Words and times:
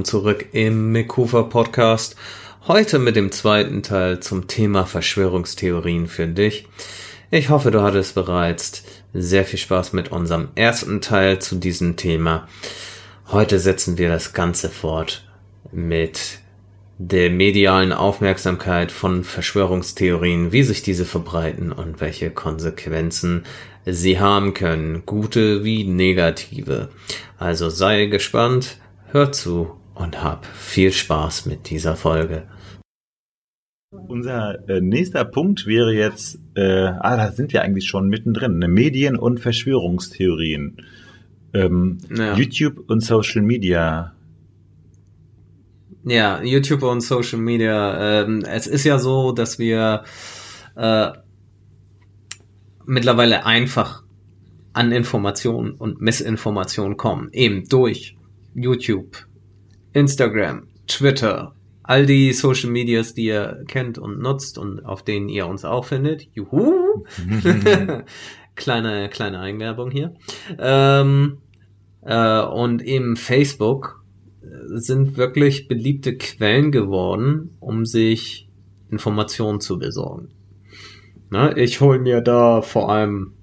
Willkommen 0.00 0.22
zurück 0.22 0.46
im 0.52 0.92
Mikufa 0.92 1.42
Podcast. 1.42 2.16
Heute 2.66 2.98
mit 2.98 3.16
dem 3.16 3.30
zweiten 3.32 3.82
Teil 3.82 4.20
zum 4.20 4.46
Thema 4.46 4.86
Verschwörungstheorien 4.86 6.06
für 6.06 6.26
dich. 6.26 6.66
Ich 7.30 7.50
hoffe, 7.50 7.70
du 7.70 7.82
hattest 7.82 8.14
bereits 8.14 8.82
sehr 9.12 9.44
viel 9.44 9.58
Spaß 9.58 9.92
mit 9.92 10.10
unserem 10.10 10.48
ersten 10.54 11.02
Teil 11.02 11.38
zu 11.38 11.56
diesem 11.56 11.96
Thema. 11.96 12.48
Heute 13.30 13.58
setzen 13.58 13.98
wir 13.98 14.08
das 14.08 14.32
Ganze 14.32 14.70
fort 14.70 15.28
mit 15.70 16.38
der 16.96 17.28
medialen 17.28 17.92
Aufmerksamkeit 17.92 18.92
von 18.92 19.22
Verschwörungstheorien, 19.22 20.50
wie 20.50 20.62
sich 20.62 20.80
diese 20.80 21.04
verbreiten 21.04 21.72
und 21.72 22.00
welche 22.00 22.30
Konsequenzen 22.30 23.44
sie 23.84 24.18
haben 24.18 24.54
können, 24.54 25.02
gute 25.04 25.62
wie 25.62 25.84
negative. 25.84 26.88
Also 27.38 27.68
sei 27.68 28.06
gespannt, 28.06 28.78
Hör 29.12 29.32
zu 29.32 29.79
und 30.00 30.22
hab 30.22 30.46
viel 30.46 30.92
Spaß 30.92 31.46
mit 31.46 31.70
dieser 31.70 31.94
Folge. 31.94 32.48
Unser 33.90 34.68
äh, 34.68 34.80
nächster 34.80 35.24
Punkt 35.24 35.66
wäre 35.66 35.92
jetzt, 35.92 36.38
äh, 36.54 36.86
ah, 36.86 37.16
da 37.16 37.32
sind 37.32 37.52
wir 37.52 37.62
eigentlich 37.62 37.86
schon 37.86 38.08
mittendrin, 38.08 38.58
ne? 38.58 38.68
Medien 38.68 39.16
und 39.16 39.40
Verschwörungstheorien. 39.40 40.76
Ähm, 41.52 41.98
ja. 42.16 42.36
YouTube 42.36 42.88
und 42.88 43.00
Social 43.00 43.42
Media. 43.42 44.14
Ja, 46.04 46.40
YouTube 46.42 46.84
und 46.84 47.00
Social 47.00 47.40
Media. 47.40 48.22
Ähm, 48.22 48.42
es 48.48 48.66
ist 48.68 48.84
ja 48.84 48.98
so, 48.98 49.32
dass 49.32 49.58
wir 49.58 50.04
äh, 50.76 51.10
mittlerweile 52.86 53.44
einfach 53.44 54.04
an 54.72 54.92
Informationen 54.92 55.72
und 55.72 56.00
Missinformationen 56.00 56.96
kommen, 56.96 57.30
eben 57.32 57.68
durch 57.68 58.16
YouTube, 58.54 59.26
Instagram, 59.92 60.68
Twitter, 60.86 61.54
all 61.82 62.06
die 62.06 62.32
Social 62.32 62.70
Medias, 62.70 63.14
die 63.14 63.26
ihr 63.26 63.64
kennt 63.66 63.98
und 63.98 64.20
nutzt 64.20 64.58
und 64.58 64.84
auf 64.84 65.02
denen 65.02 65.28
ihr 65.28 65.46
uns 65.46 65.64
auch 65.64 65.84
findet. 65.84 66.28
Juhu! 66.34 67.04
kleine, 68.54 69.08
kleine 69.08 69.40
Eigenwerbung 69.40 69.90
hier. 69.90 70.14
Ähm, 70.58 71.38
äh, 72.02 72.42
und 72.42 72.82
eben 72.82 73.16
Facebook 73.16 74.04
sind 74.66 75.16
wirklich 75.16 75.68
beliebte 75.68 76.16
Quellen 76.16 76.72
geworden, 76.72 77.56
um 77.60 77.84
sich 77.84 78.48
Informationen 78.90 79.60
zu 79.60 79.78
besorgen. 79.78 80.28
Na, 81.30 81.56
ich 81.56 81.80
hole 81.80 81.98
mir 81.98 82.20
da 82.20 82.62
vor 82.62 82.90
allem 82.90 83.34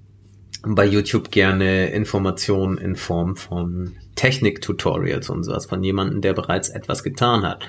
bei 0.62 0.86
YouTube 0.86 1.30
gerne 1.30 1.90
Informationen 1.90 2.78
in 2.78 2.96
Form 2.96 3.36
von 3.36 3.96
Technik-Tutorials 4.16 5.30
und 5.30 5.44
sowas 5.44 5.66
von 5.66 5.82
jemandem, 5.82 6.20
der 6.20 6.34
bereits 6.34 6.68
etwas 6.68 7.02
getan 7.02 7.42
hat. 7.42 7.64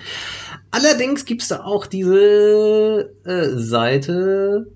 Allerdings 0.71 1.25
gibt's 1.25 1.47
da 1.47 1.63
auch 1.63 1.85
diese 1.85 3.13
äh, 3.25 3.49
Seite 3.55 4.71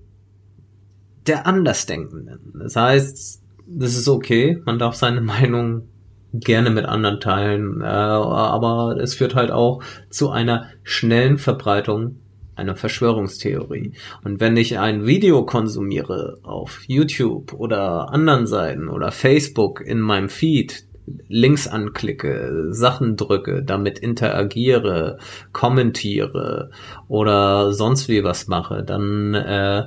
der 1.26 1.46
Andersdenkenden. 1.46 2.52
Das 2.58 2.76
heißt, 2.76 3.42
das 3.66 3.96
ist 3.96 4.08
okay, 4.08 4.60
man 4.64 4.78
darf 4.78 4.94
seine 4.94 5.20
Meinung 5.22 5.88
gerne 6.32 6.70
mit 6.70 6.84
anderen 6.84 7.20
teilen, 7.20 7.80
äh, 7.80 7.84
aber 7.84 8.96
es 9.00 9.14
führt 9.14 9.34
halt 9.34 9.50
auch 9.50 9.82
zu 10.10 10.30
einer 10.30 10.68
schnellen 10.82 11.38
Verbreitung 11.38 12.16
einer 12.56 12.76
Verschwörungstheorie. 12.76 13.92
Und 14.22 14.40
wenn 14.40 14.56
ich 14.56 14.78
ein 14.78 15.06
Video 15.06 15.44
konsumiere 15.44 16.38
auf 16.42 16.82
YouTube 16.86 17.52
oder 17.52 18.12
anderen 18.12 18.46
Seiten 18.46 18.88
oder 18.88 19.10
Facebook 19.10 19.80
in 19.80 20.00
meinem 20.00 20.28
Feed, 20.28 20.84
Links 21.28 21.68
anklicke, 21.68 22.68
Sachen 22.70 23.16
drücke, 23.16 23.62
damit 23.62 23.98
interagiere, 23.98 25.18
kommentiere 25.52 26.70
oder 27.08 27.72
sonst 27.72 28.08
wie 28.08 28.24
was 28.24 28.48
mache, 28.48 28.82
dann 28.82 29.34
äh, 29.34 29.84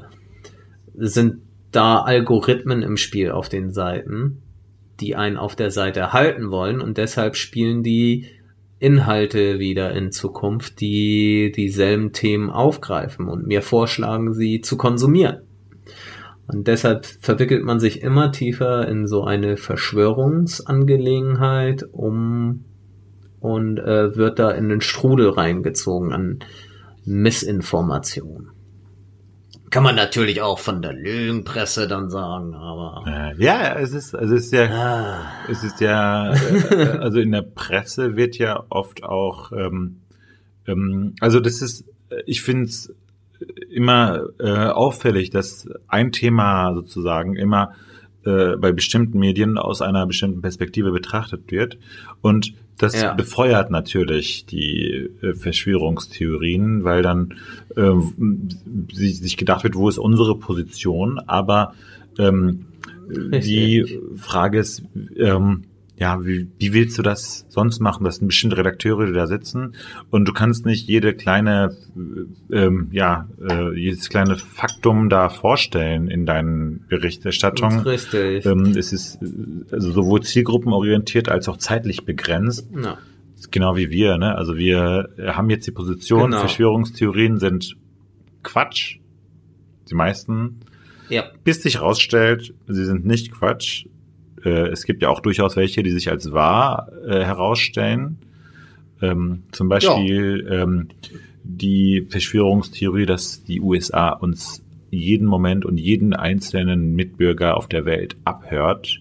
sind 0.93 1.41
da 1.71 2.01
Algorithmen 2.01 2.83
im 2.83 2.97
Spiel 2.97 3.31
auf 3.31 3.49
den 3.49 3.71
Seiten, 3.71 4.43
die 4.99 5.15
einen 5.15 5.37
auf 5.37 5.55
der 5.55 5.71
Seite 5.71 6.13
halten 6.13 6.51
wollen 6.51 6.81
und 6.81 6.97
deshalb 6.97 7.35
spielen 7.35 7.83
die 7.83 8.27
Inhalte 8.79 9.59
wieder 9.59 9.93
in 9.93 10.11
Zukunft, 10.11 10.81
die 10.81 11.51
dieselben 11.55 12.11
Themen 12.13 12.49
aufgreifen 12.49 13.27
und 13.27 13.45
mir 13.47 13.61
vorschlagen, 13.61 14.33
sie 14.33 14.61
zu 14.61 14.77
konsumieren. 14.77 15.41
Und 16.47 16.67
deshalb 16.67 17.05
verwickelt 17.05 17.63
man 17.63 17.79
sich 17.79 18.01
immer 18.01 18.31
tiefer 18.31 18.87
in 18.87 19.05
so 19.07 19.23
eine 19.23 19.57
Verschwörungsangelegenheit 19.57 21.83
um 21.91 22.63
und 23.39 23.77
äh, 23.79 24.15
wird 24.15 24.39
da 24.39 24.49
in 24.51 24.69
den 24.69 24.81
Strudel 24.81 25.29
reingezogen 25.29 26.13
an 26.13 26.39
Missinformation. 27.03 28.49
Kann 29.69 29.83
man 29.83 29.95
natürlich 29.95 30.41
auch 30.41 30.59
von 30.59 30.81
der 30.81 30.93
Lügenpresse 30.93 31.87
dann 31.87 32.09
sagen, 32.09 32.55
aber. 32.55 33.03
Äh, 33.05 33.43
ja, 33.43 33.77
es 33.77 33.91
ist, 33.91 34.13
es 34.13 34.31
ist 34.31 34.53
ja, 34.53 34.65
ah. 34.65 35.31
es 35.49 35.63
ist 35.63 35.81
ja, 35.81 36.33
äh, 36.33 36.97
also 36.99 37.19
in 37.19 37.31
der 37.31 37.41
Presse 37.41 38.15
wird 38.15 38.37
ja 38.37 38.63
oft 38.69 39.03
auch, 39.03 39.51
ähm, 39.51 39.97
ähm, 40.67 41.15
also 41.19 41.41
das 41.41 41.61
ist, 41.61 41.83
ich 42.25 42.41
finde 42.41 42.65
es 42.65 42.93
immer 43.69 44.27
äh, 44.39 44.67
auffällig, 44.67 45.31
dass 45.31 45.67
ein 45.87 46.11
Thema 46.13 46.73
sozusagen 46.73 47.35
immer 47.35 47.73
äh, 48.27 48.57
bei 48.57 48.73
bestimmten 48.73 49.19
Medien 49.19 49.57
aus 49.57 49.81
einer 49.81 50.05
bestimmten 50.05 50.41
Perspektive 50.41 50.91
betrachtet 50.91 51.49
wird. 51.49 51.77
Und 52.21 52.53
das 52.77 53.01
ja. 53.01 53.13
befeuert 53.13 53.71
natürlich 53.71 54.45
die 54.45 55.09
äh, 55.21 55.33
Verschwörungstheorien, 55.33 56.83
weil 56.83 57.01
dann 57.01 57.35
äh, 57.75 57.93
sich, 58.93 59.37
gedacht 59.37 59.63
wird, 59.63 59.75
wo 59.75 59.87
ist 59.87 59.97
unsere 59.97 60.37
Position? 60.37 61.19
Aber 61.19 61.73
ähm, 62.19 62.65
die 63.09 63.99
Frage 64.17 64.59
ist, 64.59 64.83
ähm, 65.15 65.63
ja, 65.99 66.23
wie, 66.23 66.47
wie 66.59 66.73
willst 66.73 66.97
du 66.99 67.01
das 67.01 67.47
sonst 67.49 67.79
machen? 67.79 68.03
Das 68.03 68.17
sind 68.17 68.27
bestimmte 68.27 68.57
Redakteure, 68.57 69.07
die 69.07 69.13
da 69.13 69.25
sitzen 69.25 69.73
und 70.11 70.27
du 70.27 70.33
kannst 70.33 70.63
nicht 70.63 70.87
jede 70.87 71.15
kleine, 71.15 71.75
ähm, 72.51 72.89
ja, 72.91 73.27
äh, 73.41 73.75
jedes 73.75 74.07
kleine 74.09 74.37
Faktum 74.37 75.09
da 75.09 75.29
vorstellen 75.29 76.07
in 76.07 76.27
deinen 76.27 76.85
Berichterstattungen. 76.87 77.79
Richtig. 77.79 78.45
Ähm, 78.45 78.75
es 78.77 78.93
ist 78.93 79.17
also 79.71 79.91
sowohl 79.91 80.21
zielgruppenorientiert 80.21 81.29
als 81.29 81.49
auch 81.49 81.57
zeitlich 81.57 82.05
begrenzt. 82.05 82.69
Ja. 82.79 82.99
Genau 83.49 83.75
wie 83.75 83.89
wir, 83.89 84.17
ne? 84.17 84.35
Also 84.35 84.55
wir 84.55 85.09
haben 85.17 85.49
jetzt 85.49 85.65
die 85.65 85.71
Position, 85.71 86.31
genau. 86.31 86.39
Verschwörungstheorien 86.39 87.39
sind 87.39 87.75
Quatsch. 88.43 88.99
Die 89.89 89.95
meisten. 89.95 90.59
Ja. 91.09 91.23
Bis 91.43 91.63
sich 91.63 91.81
rausstellt, 91.81 92.53
sie 92.67 92.85
sind 92.85 93.05
nicht 93.05 93.31
Quatsch 93.31 93.85
äh, 94.43 94.67
es 94.67 94.83
gibt 94.85 95.01
ja 95.01 95.09
auch 95.09 95.19
durchaus 95.19 95.55
welche, 95.55 95.83
die 95.83 95.91
sich 95.91 96.09
als 96.09 96.31
wahr 96.31 96.91
äh, 97.05 97.23
herausstellen. 97.23 98.19
Ähm, 99.01 99.43
zum 99.51 99.69
Beispiel 99.69 100.45
ja. 100.47 100.63
ähm, 100.63 100.87
die 101.43 102.05
Verschwörungstheorie, 102.09 103.05
dass 103.05 103.43
die 103.43 103.61
USA 103.61 104.09
uns 104.09 104.63
jeden 104.89 105.27
Moment 105.27 105.65
und 105.65 105.77
jeden 105.77 106.13
einzelnen 106.13 106.95
Mitbürger 106.95 107.57
auf 107.57 107.67
der 107.67 107.85
Welt 107.85 108.15
abhört, 108.23 108.99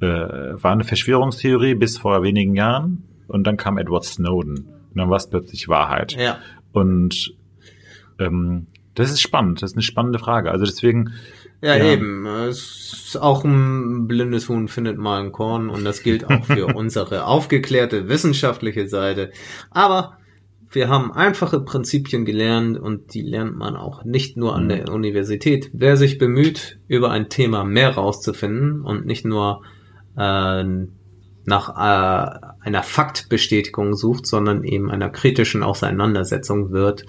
äh, 0.00 0.06
war 0.06 0.72
eine 0.72 0.84
Verschwörungstheorie 0.84 1.74
bis 1.74 1.98
vor 1.98 2.22
wenigen 2.22 2.56
Jahren. 2.56 3.04
Und 3.28 3.46
dann 3.46 3.56
kam 3.56 3.78
Edward 3.78 4.04
Snowden. 4.04 4.56
Und 4.56 4.96
dann 4.96 5.08
war 5.08 5.16
es 5.16 5.28
plötzlich 5.28 5.68
Wahrheit. 5.68 6.12
Ja. 6.12 6.38
Und 6.72 7.34
ähm, 8.18 8.66
das 8.94 9.10
ist 9.10 9.22
spannend. 9.22 9.62
Das 9.62 9.70
ist 9.70 9.76
eine 9.76 9.82
spannende 9.82 10.18
Frage. 10.18 10.50
Also 10.50 10.64
deswegen 10.64 11.12
ja, 11.62 11.76
ja, 11.76 11.84
eben. 11.84 12.26
Es 12.26 12.92
ist 13.06 13.16
auch 13.16 13.44
ein 13.44 14.08
blindes 14.08 14.48
Huhn 14.48 14.68
findet 14.68 14.98
mal 14.98 15.22
ein 15.22 15.32
Korn 15.32 15.70
und 15.70 15.84
das 15.84 16.02
gilt 16.02 16.28
auch 16.28 16.44
für 16.44 16.66
unsere 16.74 17.24
aufgeklärte 17.24 18.08
wissenschaftliche 18.08 18.88
Seite. 18.88 19.30
Aber 19.70 20.18
wir 20.72 20.88
haben 20.88 21.12
einfache 21.12 21.60
Prinzipien 21.60 22.24
gelernt 22.24 22.78
und 22.78 23.14
die 23.14 23.20
lernt 23.20 23.56
man 23.56 23.76
auch 23.76 24.04
nicht 24.04 24.36
nur 24.36 24.56
an 24.56 24.64
mhm. 24.64 24.68
der 24.70 24.88
Universität. 24.92 25.70
Wer 25.72 25.96
sich 25.96 26.18
bemüht, 26.18 26.80
über 26.88 27.10
ein 27.10 27.28
Thema 27.28 27.62
mehr 27.62 27.90
rauszufinden 27.90 28.80
und 28.80 29.06
nicht 29.06 29.24
nur 29.24 29.62
äh, 30.16 30.64
nach 31.44 31.68
äh, 31.76 32.64
einer 32.64 32.82
Faktbestätigung 32.82 33.94
sucht, 33.94 34.26
sondern 34.26 34.64
eben 34.64 34.90
einer 34.90 35.10
kritischen 35.10 35.62
Auseinandersetzung 35.62 36.72
wird 36.72 37.04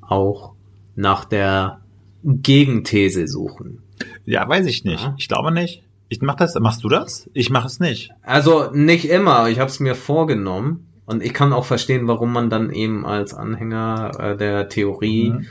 auch 0.00 0.54
nach 0.94 1.24
der 1.24 1.81
Gegenthese 2.24 3.26
suchen. 3.26 3.82
Ja, 4.24 4.48
weiß 4.48 4.66
ich 4.66 4.84
nicht. 4.84 5.02
Ja. 5.02 5.14
Ich 5.18 5.28
glaube 5.28 5.52
nicht. 5.52 5.82
Ich 6.08 6.20
mach 6.20 6.36
das. 6.36 6.54
Machst 6.58 6.84
du 6.84 6.88
das? 6.88 7.30
Ich 7.32 7.50
mache 7.50 7.66
es 7.66 7.80
nicht. 7.80 8.10
Also 8.22 8.70
nicht 8.72 9.06
immer. 9.08 9.48
Ich 9.48 9.58
habe 9.58 9.70
es 9.70 9.80
mir 9.80 9.94
vorgenommen 9.94 10.86
und 11.06 11.22
ich 11.22 11.34
kann 11.34 11.52
auch 11.52 11.64
verstehen, 11.64 12.06
warum 12.06 12.32
man 12.32 12.50
dann 12.50 12.70
eben 12.70 13.06
als 13.06 13.34
Anhänger 13.34 14.12
äh, 14.18 14.36
der 14.36 14.68
Theorie, 14.68 15.30
mhm. 15.30 15.46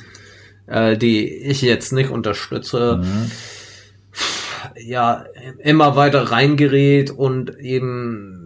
äh, 0.67 0.97
die 0.97 1.27
ich 1.27 1.61
jetzt 1.61 1.91
nicht 1.93 2.09
unterstütze, 2.09 3.01
mhm. 3.03 3.31
ja 4.77 5.25
immer 5.59 5.95
weiter 5.95 6.31
reingerät 6.31 7.11
und 7.11 7.57
eben 7.59 8.41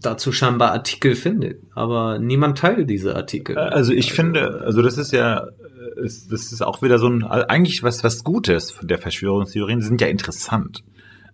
dazu 0.00 0.32
scheinbar 0.32 0.72
Artikel 0.72 1.14
findet, 1.14 1.60
aber 1.74 2.18
niemand 2.18 2.58
teilt 2.58 2.88
diese 2.88 3.16
Artikel. 3.16 3.58
Also 3.58 3.92
ich 3.92 4.10
also, 4.10 4.14
finde, 4.14 4.60
also 4.64 4.82
das 4.82 4.98
ist 4.98 5.12
ja, 5.12 5.48
das 6.00 6.52
ist 6.52 6.62
auch 6.62 6.82
wieder 6.82 6.98
so 6.98 7.08
ein, 7.08 7.24
eigentlich 7.24 7.82
was, 7.82 8.04
was 8.04 8.24
Gutes 8.24 8.70
von 8.70 8.88
der 8.88 8.98
Verschwörungstheorien, 8.98 9.80
die 9.80 9.86
sind 9.86 10.00
ja 10.00 10.06
interessant. 10.08 10.84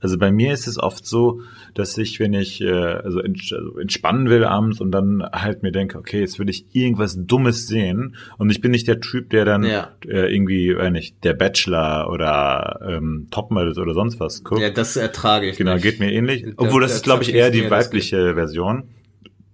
Also 0.04 0.18
bei 0.18 0.30
mir 0.30 0.52
ist 0.52 0.66
es 0.66 0.78
oft 0.78 1.06
so, 1.06 1.40
dass 1.72 1.96
ich, 1.96 2.20
wenn 2.20 2.34
ich 2.34 2.60
äh, 2.60 2.70
also, 2.70 3.20
also 3.20 3.78
entspannen 3.78 4.28
will 4.28 4.44
abends 4.44 4.78
und 4.78 4.90
dann 4.92 5.22
halt 5.32 5.62
mir 5.62 5.72
denke, 5.72 5.96
okay, 5.96 6.20
jetzt 6.20 6.38
will 6.38 6.50
ich 6.50 6.66
irgendwas 6.74 7.16
Dummes 7.18 7.66
sehen 7.66 8.14
und 8.36 8.50
ich 8.50 8.60
bin 8.60 8.72
nicht 8.72 8.86
der 8.86 9.00
Typ, 9.00 9.30
der 9.30 9.46
dann 9.46 9.62
ja. 9.62 9.92
äh, 10.06 10.30
irgendwie, 10.30 10.76
weiß 10.76 10.92
nicht, 10.92 11.24
der 11.24 11.32
Bachelor 11.32 12.10
oder 12.10 12.80
ähm, 12.86 13.28
Topmodels 13.30 13.78
oder 13.78 13.94
sonst 13.94 14.20
was 14.20 14.44
guckt. 14.44 14.60
Ja, 14.60 14.68
das 14.68 14.96
ertrage 14.96 15.48
ich. 15.48 15.56
Genau, 15.56 15.72
nicht. 15.72 15.84
geht 15.84 16.00
mir 16.00 16.12
ähnlich. 16.12 16.44
Obwohl 16.58 16.82
das, 16.82 16.90
das 16.90 16.96
ist, 16.98 17.04
glaube 17.04 17.22
ich, 17.22 17.32
eher 17.32 17.50
die 17.50 17.70
weibliche 17.70 18.34
Version. 18.34 18.90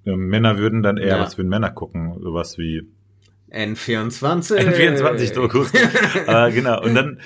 Ähm, 0.04 0.26
Männer 0.26 0.58
würden 0.58 0.82
dann 0.82 0.96
eher, 0.96 1.16
ja. 1.16 1.20
was 1.20 1.38
würden 1.38 1.48
Männer 1.48 1.70
gucken? 1.70 2.18
Sowas 2.20 2.58
wie 2.58 2.88
N24. 3.52 4.56
N24-Dokus. 4.58 5.72
äh, 6.26 6.52
genau. 6.52 6.82
Und 6.82 6.94
dann, 6.94 7.18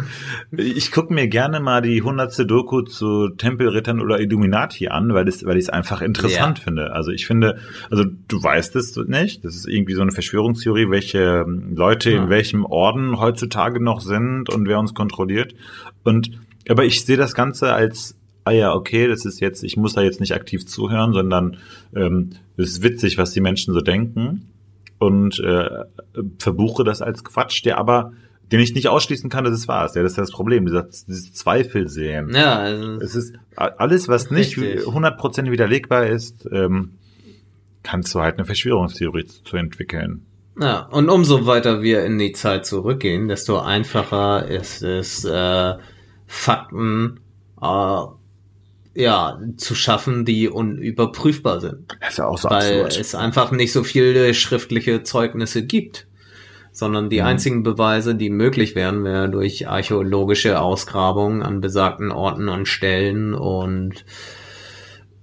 ich 0.56 0.90
gucke 0.90 1.14
mir 1.14 1.28
gerne 1.28 1.60
mal 1.60 1.82
die 1.82 2.02
hundertste 2.02 2.46
Doku 2.46 2.82
zu 2.82 3.28
Tempelrittern 3.30 4.00
oder 4.00 4.20
Illuminati 4.20 4.88
an, 4.88 5.14
weil 5.14 5.28
es, 5.28 5.44
weil 5.44 5.56
ich 5.56 5.64
es 5.64 5.70
einfach 5.70 6.02
interessant 6.02 6.58
ja. 6.58 6.64
finde. 6.64 6.92
Also 6.92 7.12
ich 7.12 7.26
finde, 7.26 7.58
also 7.90 8.04
du 8.04 8.42
weißt 8.42 8.74
es 8.76 8.96
nicht. 8.96 9.44
Das 9.44 9.54
ist 9.54 9.68
irgendwie 9.68 9.94
so 9.94 10.02
eine 10.02 10.12
Verschwörungstheorie, 10.12 10.90
welche 10.90 11.44
Leute 11.46 12.10
ja. 12.10 12.22
in 12.22 12.28
welchem 12.28 12.64
Orden 12.64 13.20
heutzutage 13.20 13.82
noch 13.82 14.00
sind 14.00 14.50
und 14.50 14.66
wer 14.66 14.80
uns 14.80 14.94
kontrolliert. 14.94 15.54
Und, 16.02 16.30
aber 16.68 16.84
ich 16.84 17.04
sehe 17.04 17.16
das 17.16 17.34
Ganze 17.34 17.72
als 17.72 18.16
ah 18.44 18.50
ja, 18.50 18.74
okay, 18.74 19.06
das 19.06 19.26
ist 19.26 19.40
jetzt, 19.40 19.62
ich 19.62 19.76
muss 19.76 19.92
da 19.92 20.00
jetzt 20.00 20.20
nicht 20.20 20.34
aktiv 20.34 20.64
zuhören, 20.66 21.12
sondern 21.12 21.58
ähm, 21.94 22.30
es 22.56 22.70
ist 22.70 22.82
witzig, 22.82 23.18
was 23.18 23.32
die 23.32 23.42
Menschen 23.42 23.74
so 23.74 23.82
denken 23.82 24.48
und 24.98 25.38
äh, 25.40 25.84
verbuche 26.38 26.84
das 26.84 27.02
als 27.02 27.24
Quatsch, 27.24 27.64
der 27.64 27.78
aber 27.78 28.12
den 28.50 28.60
ich 28.60 28.74
nicht 28.74 28.88
ausschließen 28.88 29.28
kann, 29.28 29.44
dass 29.44 29.52
es 29.52 29.68
wahr 29.68 29.84
ist. 29.84 29.94
Ja, 29.94 30.02
das 30.02 30.12
ist 30.12 30.18
das 30.18 30.30
Problem, 30.30 30.64
dieser, 30.64 30.84
dieses 30.84 31.34
Zweifel 31.34 31.88
sehen. 31.88 32.30
Ja, 32.34 32.58
also 32.58 33.00
es 33.00 33.14
ist 33.14 33.34
alles, 33.56 34.08
was 34.08 34.30
nicht 34.30 34.56
hundertprozentig 34.56 35.52
widerlegbar 35.52 36.06
ist, 36.06 36.48
ähm, 36.50 36.94
kannst 37.82 38.14
du 38.14 38.20
halt 38.20 38.36
eine 38.38 38.46
Verschwörungstheorie 38.46 39.26
zu 39.26 39.56
entwickeln. 39.56 40.24
Ja, 40.58 40.80
und 40.90 41.08
umso 41.08 41.46
weiter 41.46 41.82
wir 41.82 42.04
in 42.04 42.18
die 42.18 42.32
Zeit 42.32 42.66
zurückgehen, 42.66 43.28
desto 43.28 43.60
einfacher 43.60 44.48
ist 44.48 44.82
es, 44.82 45.24
äh, 45.24 45.74
Fakten 46.26 47.20
äh, 47.60 48.00
ja, 48.98 49.38
zu 49.56 49.76
schaffen, 49.76 50.24
die 50.24 50.48
unüberprüfbar 50.48 51.60
sind. 51.60 51.96
Das 52.00 52.10
ist 52.10 52.18
ja 52.18 52.26
auch 52.26 52.36
so 52.36 52.50
Weil 52.50 52.82
absurd. 52.82 53.00
es 53.00 53.14
einfach 53.14 53.52
nicht 53.52 53.72
so 53.72 53.84
viele 53.84 54.34
schriftliche 54.34 55.04
Zeugnisse 55.04 55.64
gibt. 55.64 56.06
Sondern 56.72 57.08
die 57.08 57.20
mhm. 57.20 57.26
einzigen 57.26 57.62
Beweise, 57.64 58.14
die 58.14 58.30
möglich 58.30 58.76
wären, 58.76 59.02
wäre 59.02 59.28
durch 59.28 59.66
archäologische 59.66 60.60
Ausgrabungen 60.60 61.42
an 61.42 61.60
besagten 61.60 62.12
Orten 62.12 62.48
und 62.48 62.68
Stellen 62.68 63.34
und 63.34 64.04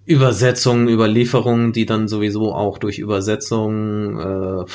Übersetzungen, 0.05 0.89
Überlieferungen, 0.89 1.71
die 1.71 1.85
dann 1.85 2.07
sowieso 2.07 2.53
auch 2.53 2.77
durch 2.77 2.99
Übersetzungen 2.99 4.19
äh, 4.19 4.65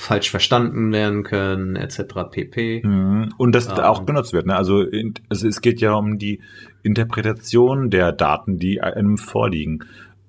falsch 0.00 0.30
verstanden 0.30 0.92
werden 0.92 1.24
können, 1.24 1.76
etc. 1.76 2.02
pp. 2.30 2.82
Mhm. 2.82 3.34
Und 3.36 3.54
das 3.54 3.68
ähm, 3.68 3.74
auch 3.74 4.00
benutzt 4.00 4.32
wird. 4.32 4.46
Ne? 4.46 4.56
Also, 4.56 4.80
in, 4.80 5.14
also 5.28 5.46
es 5.46 5.60
geht 5.60 5.80
ja 5.80 5.92
um 5.92 6.18
die 6.18 6.40
Interpretation 6.82 7.90
der 7.90 8.12
Daten, 8.12 8.58
die 8.58 8.80
einem 8.80 9.18
vorliegen. 9.18 9.84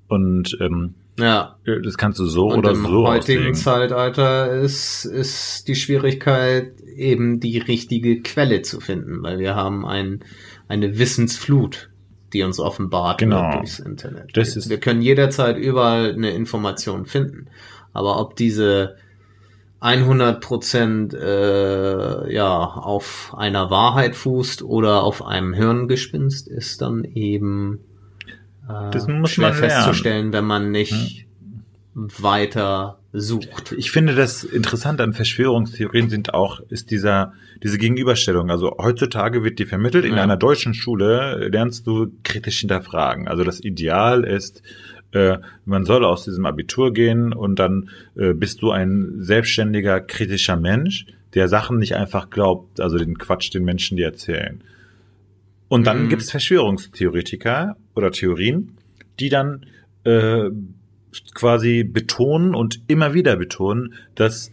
Und 0.09 0.57
ähm, 0.59 0.95
ja. 1.17 1.55
Das 1.83 1.97
kannst 1.97 2.19
du 2.19 2.25
so 2.25 2.47
und 2.47 2.59
oder 2.59 2.71
im 2.71 2.83
so 2.83 3.07
heutigen 3.07 3.39
auslegen. 3.39 3.55
Zeitalter 3.55 4.51
ist, 4.51 5.05
ist 5.05 5.67
die 5.69 5.75
Schwierigkeit 5.75 6.73
eben 6.95 7.39
die 7.39 7.57
richtige 7.57 8.21
Quelle 8.21 8.63
zu 8.63 8.81
finden, 8.81 9.23
weil 9.23 9.39
wir 9.39 9.55
haben 9.55 9.85
ein, 9.85 10.21
eine 10.67 10.99
Wissensflut, 10.99 11.89
die 12.33 12.43
uns 12.43 12.59
offenbart 12.59 13.19
genau. 13.19 13.53
durchs 13.53 13.79
Internet. 13.79 14.35
Das 14.35 14.57
ist 14.57 14.69
wir 14.69 14.79
können 14.79 15.01
jederzeit 15.01 15.57
überall 15.57 16.11
eine 16.13 16.31
Information 16.31 17.05
finden. 17.05 17.47
Aber 17.93 18.19
ob 18.19 18.35
diese 18.35 18.95
100 19.81 20.41
Prozent 20.41 21.13
äh, 21.15 22.31
ja 22.31 22.55
auf 22.55 23.33
einer 23.35 23.71
Wahrheit 23.71 24.15
fußt 24.15 24.61
oder 24.61 25.03
auf 25.03 25.25
einem 25.25 25.53
Hirngespinst 25.53 26.47
ist 26.47 26.81
dann 26.81 27.03
eben 27.03 27.79
äh, 28.69 28.91
das 28.91 29.07
muss 29.07 29.31
schwer 29.31 29.49
man 29.49 29.57
festzustellen, 29.57 30.33
wenn 30.33 30.45
man 30.45 30.69
nicht 30.69 31.25
hm. 31.95 32.09
weiter 32.19 32.99
sucht. 33.11 33.73
Ich 33.75 33.91
finde 33.91 34.13
das 34.13 34.43
interessant 34.43 35.01
an 35.01 35.13
Verschwörungstheorien 35.13 36.09
sind 36.09 36.33
auch 36.33 36.59
ist 36.69 36.91
dieser 36.91 37.33
diese 37.63 37.79
Gegenüberstellung. 37.79 38.51
Also 38.51 38.77
heutzutage 38.79 39.43
wird 39.43 39.57
dir 39.57 39.67
vermittelt 39.67 40.05
in 40.05 40.15
ja. 40.15 40.21
einer 40.21 40.37
deutschen 40.37 40.75
Schule 40.75 41.49
lernst 41.51 41.87
du 41.87 42.11
kritisch 42.23 42.59
hinterfragen. 42.59 43.27
Also 43.27 43.43
das 43.43 43.59
Ideal 43.59 44.23
ist 44.23 44.61
äh, 45.13 45.37
man 45.65 45.83
soll 45.83 46.05
aus 46.05 46.25
diesem 46.25 46.45
Abitur 46.45 46.93
gehen 46.93 47.33
und 47.33 47.59
dann 47.59 47.89
äh, 48.15 48.33
bist 48.33 48.61
du 48.61 48.71
ein 48.71 49.15
selbstständiger, 49.19 49.99
kritischer 50.01 50.55
Mensch, 50.55 51.05
der 51.33 51.47
Sachen 51.47 51.79
nicht 51.79 51.95
einfach 51.95 52.29
glaubt, 52.29 52.79
also 52.79 52.97
den 52.97 53.17
Quatsch 53.17 53.53
den 53.53 53.63
Menschen 53.63 53.97
die 53.97 54.03
erzählen. 54.03 54.63
Und 55.67 55.87
dann 55.87 56.03
mhm. 56.03 56.09
gibt 56.09 56.21
es 56.21 56.31
Verschwörungstheoretiker 56.31 57.77
oder 57.95 58.11
Theorien, 58.11 58.77
die 59.19 59.29
dann 59.29 59.65
äh, 60.03 60.49
quasi 61.33 61.83
betonen 61.83 62.55
und 62.55 62.81
immer 62.87 63.13
wieder 63.13 63.35
betonen, 63.37 63.93
dass 64.15 64.51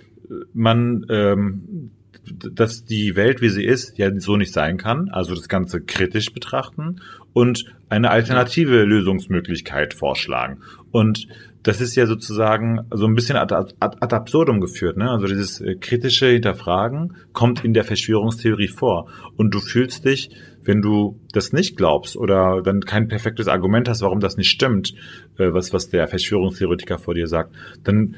man 0.52 1.06
ähm, 1.08 1.90
dass 2.34 2.84
die 2.84 3.16
Welt, 3.16 3.40
wie 3.40 3.48
sie 3.48 3.64
ist, 3.64 3.98
ja 3.98 4.10
so 4.18 4.36
nicht 4.36 4.52
sein 4.52 4.76
kann, 4.76 5.08
also 5.10 5.34
das 5.34 5.48
Ganze 5.48 5.80
kritisch 5.80 6.32
betrachten 6.32 7.00
und 7.32 7.64
eine 7.88 8.10
alternative 8.10 8.84
Lösungsmöglichkeit 8.84 9.94
vorschlagen. 9.94 10.60
Und 10.90 11.28
das 11.62 11.80
ist 11.80 11.96
ja 11.96 12.06
sozusagen 12.06 12.80
so 12.92 13.06
ein 13.06 13.14
bisschen 13.14 13.36
ad, 13.36 13.54
ad, 13.54 13.74
ad 13.78 14.14
absurdum 14.14 14.60
geführt. 14.60 14.96
Ne? 14.96 15.10
Also 15.10 15.26
dieses 15.26 15.60
äh, 15.60 15.74
kritische 15.74 16.26
Hinterfragen 16.26 17.14
kommt 17.32 17.64
in 17.64 17.74
der 17.74 17.84
Verschwörungstheorie 17.84 18.68
vor. 18.68 19.08
Und 19.36 19.54
du 19.54 19.60
fühlst 19.60 20.04
dich, 20.04 20.30
wenn 20.62 20.82
du 20.82 21.18
das 21.32 21.52
nicht 21.52 21.76
glaubst 21.76 22.16
oder 22.16 22.62
dann 22.62 22.80
kein 22.80 23.08
perfektes 23.08 23.48
Argument 23.48 23.88
hast, 23.88 24.02
warum 24.02 24.20
das 24.20 24.36
nicht 24.36 24.50
stimmt, 24.50 24.94
äh, 25.36 25.52
was, 25.52 25.72
was 25.72 25.88
der 25.88 26.06
Verschwörungstheoretiker 26.08 26.98
vor 26.98 27.14
dir 27.14 27.26
sagt, 27.26 27.54
dann 27.84 28.16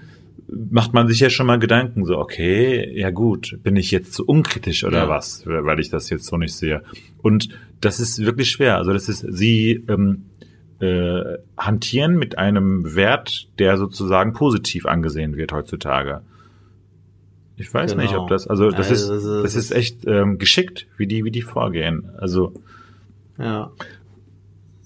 macht 0.49 0.95
man 0.95 1.09
sich 1.09 1.21
ja 1.21 1.31
schon 1.31 1.47
mal 1.47 1.59
Gedanken, 1.59 2.05
so, 2.05 2.19
okay, 2.19 2.91
ja 2.99 3.11
gut, 3.11 3.59
bin 3.63 3.77
ich 3.77 3.91
jetzt 3.91 4.13
zu 4.13 4.25
unkritisch 4.25 4.85
oder 4.85 5.05
ja. 5.05 5.09
was, 5.09 5.47
weil 5.47 5.81
ich 5.81 5.91
das 5.91 6.11
jetzt 6.11 6.27
so 6.27 6.37
nicht 6.37 6.55
sehe. 6.55 6.83
Und 7.23 7.49
das 7.81 8.01
ist 8.01 8.25
wirklich 8.25 8.51
schwer. 8.51 8.77
Also 8.77 8.93
das 8.93 9.09
ist, 9.09 9.25
sie 9.29 9.85
ähm, 9.89 10.27
äh, 10.81 11.39
hantieren 11.57 12.17
mit 12.17 12.39
einem 12.39 12.95
Wert, 12.95 13.49
der 13.59 13.77
sozusagen 13.77 14.33
positiv 14.33 14.87
angesehen 14.87 15.37
wird 15.37 15.53
heutzutage. 15.53 16.23
Ich 17.57 17.73
weiß 17.73 17.93
genau. 17.93 18.03
nicht, 18.03 18.17
ob 18.17 18.29
das, 18.29 18.47
also 18.47 18.71
das 18.71 18.89
also, 18.89 19.15
ist, 19.15 19.45
das 19.45 19.55
ist 19.55 19.71
echt 19.71 20.07
ähm, 20.07 20.39
geschickt, 20.39 20.87
wie 20.97 21.07
die, 21.07 21.25
wie 21.25 21.31
die 21.31 21.43
vorgehen. 21.43 22.11
Also 22.17 22.55
ja. 23.39 23.71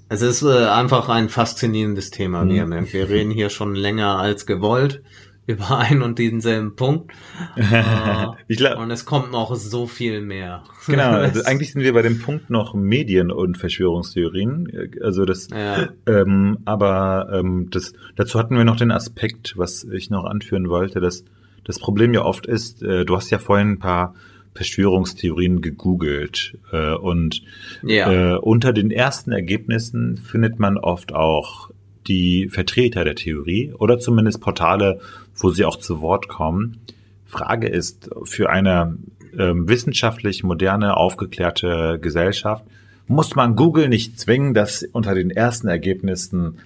Es 0.09 0.23
ist 0.23 0.43
äh, 0.43 0.67
einfach 0.67 1.09
ein 1.09 1.29
faszinierendes 1.29 2.11
Thema. 2.11 2.45
Mhm. 2.45 2.93
Wir 2.93 3.09
reden 3.09 3.31
hier 3.31 3.49
schon 3.49 3.75
länger 3.75 4.19
als 4.19 4.47
gewollt 4.47 5.03
über 5.47 5.79
einen 5.79 6.03
und 6.03 6.19
denselben 6.19 6.75
Punkt. 6.77 7.13
ich 8.49 8.57
glaub, 8.57 8.79
und 8.79 8.91
es 8.91 9.05
kommt 9.05 9.31
noch 9.31 9.55
so 9.55 9.87
viel 9.87 10.21
mehr. 10.21 10.65
Genau, 10.87 11.11
also 11.11 11.45
eigentlich 11.45 11.73
sind 11.73 11.83
wir 11.83 11.93
bei 11.93 12.03
dem 12.03 12.19
Punkt 12.21 12.51
noch 12.51 12.75
Medien 12.75 13.31
und 13.31 13.59
Verschwörungstheorien. 13.59 14.91
Also 15.03 15.25
das, 15.25 15.49
ja. 15.51 15.89
ähm, 16.07 16.59
aber 16.65 17.29
ähm, 17.33 17.69
das, 17.71 17.93
dazu 18.17 18.39
hatten 18.39 18.57
wir 18.57 18.65
noch 18.65 18.77
den 18.77 18.91
Aspekt, 18.91 19.55
was 19.57 19.85
ich 19.85 20.11
noch 20.11 20.25
anführen 20.25 20.69
wollte, 20.69 21.01
dass 21.01 21.25
das 21.65 21.79
Problem 21.79 22.15
ja 22.15 22.25
oft 22.25 22.47
ist, 22.47 22.83
äh, 22.83 23.05
du 23.05 23.17
hast 23.17 23.31
ja 23.31 23.39
vorhin 23.39 23.73
ein 23.73 23.79
paar 23.79 24.15
Verschwörungstheorien 24.55 25.61
gegoogelt 25.63 26.57
äh, 26.73 26.95
und 26.95 27.43
ja. 27.83 28.35
äh, 28.35 28.39
unter 28.39 28.73
den 28.73 28.91
ersten 28.91 29.33
Ergebnissen 29.33 30.17
findet 30.17 30.59
man 30.61 30.79
oft 30.79 31.13
auch 31.13 31.71
die 32.07 32.49
Vertreter 32.51 33.05
der 33.05 33.15
Theorie 33.15 33.73
oder 33.73 33.99
zumindest 33.99 34.41
Portale, 34.41 35.01
wo 35.37 35.51
sie 35.51 35.65
auch 35.65 35.77
zu 35.77 36.01
Wort 36.01 36.29
kommen. 36.29 36.79
Frage 37.25 37.69
ist, 37.69 38.11
für 38.25 38.51
eine 38.51 38.97
ähm, 39.39 39.69
wissenschaftlich 39.69 40.45
moderne, 40.45 40.97
aufgeklärte 40.97 41.99
Gesellschaft, 42.01 42.65
muss 43.07 43.35
man 43.35 43.57
Google 43.57 43.89
nicht 43.89 44.19
zwingen, 44.19 44.55
dass 44.55 44.83
unter 44.93 45.15
den 45.15 45.31
ersten 45.31 45.69
Ergebnissen 45.69 46.59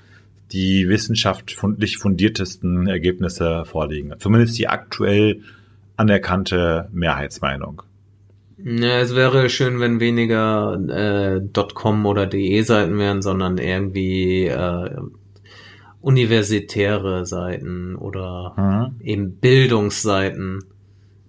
die 0.53 0.89
wissenschaftlich 0.89 1.99
fundiertesten 1.99 2.87
Ergebnisse 2.87 3.65
vorliegen. 3.65 4.15
Zumindest 4.19 4.59
die 4.59 4.69
aktuell 4.69 5.43
anerkannte 5.97 6.89
Mehrheitsmeinung. 6.93 7.83
Ja, 8.65 9.01
es 9.01 9.15
wäre 9.15 9.49
schön, 9.51 9.79
wenn 9.79 10.01
weniger 10.01 10.79
äh, 10.89 11.41
.com 11.75 12.07
oder 12.07 12.27
.de 12.27 12.63
Seiten 12.63 12.99
wären, 12.99 13.23
sondern 13.23 13.59
irgendwie 13.59 14.47
äh, 14.47 14.91
universitäre 16.01 17.27
Seiten 17.27 17.97
oder 17.97 18.55
Mhm. 18.57 19.01
eben 19.01 19.33
Bildungsseiten 19.37 20.65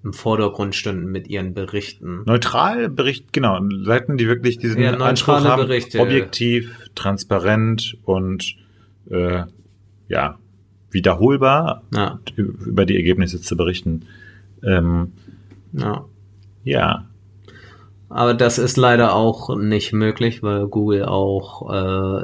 im 0.03 0.13
Vordergrund 0.13 0.75
stünden 0.75 1.11
mit 1.11 1.27
ihren 1.27 1.53
Berichten. 1.53 2.23
Neutral 2.25 2.87
Bericht, 2.89 3.33
genau, 3.33 3.59
Seiten, 3.83 4.17
die 4.17 4.27
wirklich 4.27 4.57
diesen 4.57 4.81
Ja, 4.81 4.93
Anspruch 4.93 5.43
haben, 5.43 5.63
Berichte. 5.67 5.99
objektiv, 5.99 6.89
transparent 6.95 7.97
und 8.05 8.55
äh, 9.09 9.43
ja, 10.07 10.37
wiederholbar 10.91 11.83
Ja, 11.93 12.19
über 12.35 12.85
die 12.85 12.95
Ergebnisse 12.95 13.41
zu 13.41 13.57
berichten. 13.57 14.05
Ähm, 14.63 15.11
ja. 15.73 16.05
ja, 16.63 17.08
Aber 18.11 18.33
das 18.33 18.57
ist 18.57 18.75
leider 18.77 19.13
auch 19.13 19.55
nicht 19.55 19.93
möglich, 19.93 20.41
weil 20.41 20.65
Google 20.67 21.05
auch 21.05 21.71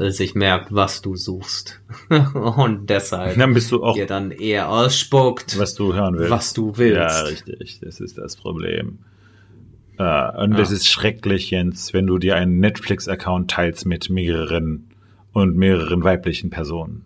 äh, 0.02 0.10
sich 0.10 0.34
merkt, 0.34 0.74
was 0.74 1.02
du 1.04 1.16
suchst. 1.16 1.80
Und 2.34 2.90
deshalb 2.90 3.38
dann 3.38 3.54
bist 3.54 3.72
du 3.72 3.84
auch, 3.84 3.94
dir 3.94 4.08
dann 4.08 4.32
eher 4.32 4.70
ausspuckt, 4.70 5.60
was 5.60 5.76
du 5.76 5.94
hören 5.94 6.18
willst. 6.18 6.32
was 6.32 6.54
du 6.54 6.76
willst. 6.78 6.96
Ja, 6.98 7.22
richtig, 7.26 7.80
das 7.82 8.00
ist 8.00 8.18
das 8.18 8.36
Problem. 8.36 8.98
Äh, 10.00 10.44
und 10.44 10.58
es 10.60 10.72
ist 10.72 10.88
schrecklich, 10.90 11.52
Jens, 11.52 11.94
wenn 11.94 12.08
du 12.08 12.18
dir 12.18 12.36
einen 12.36 12.60
Netflix-Account 12.60 13.52
teilst 13.52 13.86
mit 13.86 14.10
mehreren 14.10 14.90
und 15.34 15.56
mehreren 15.56 16.04
weiblichen 16.04 16.50
Personen. 16.50 17.04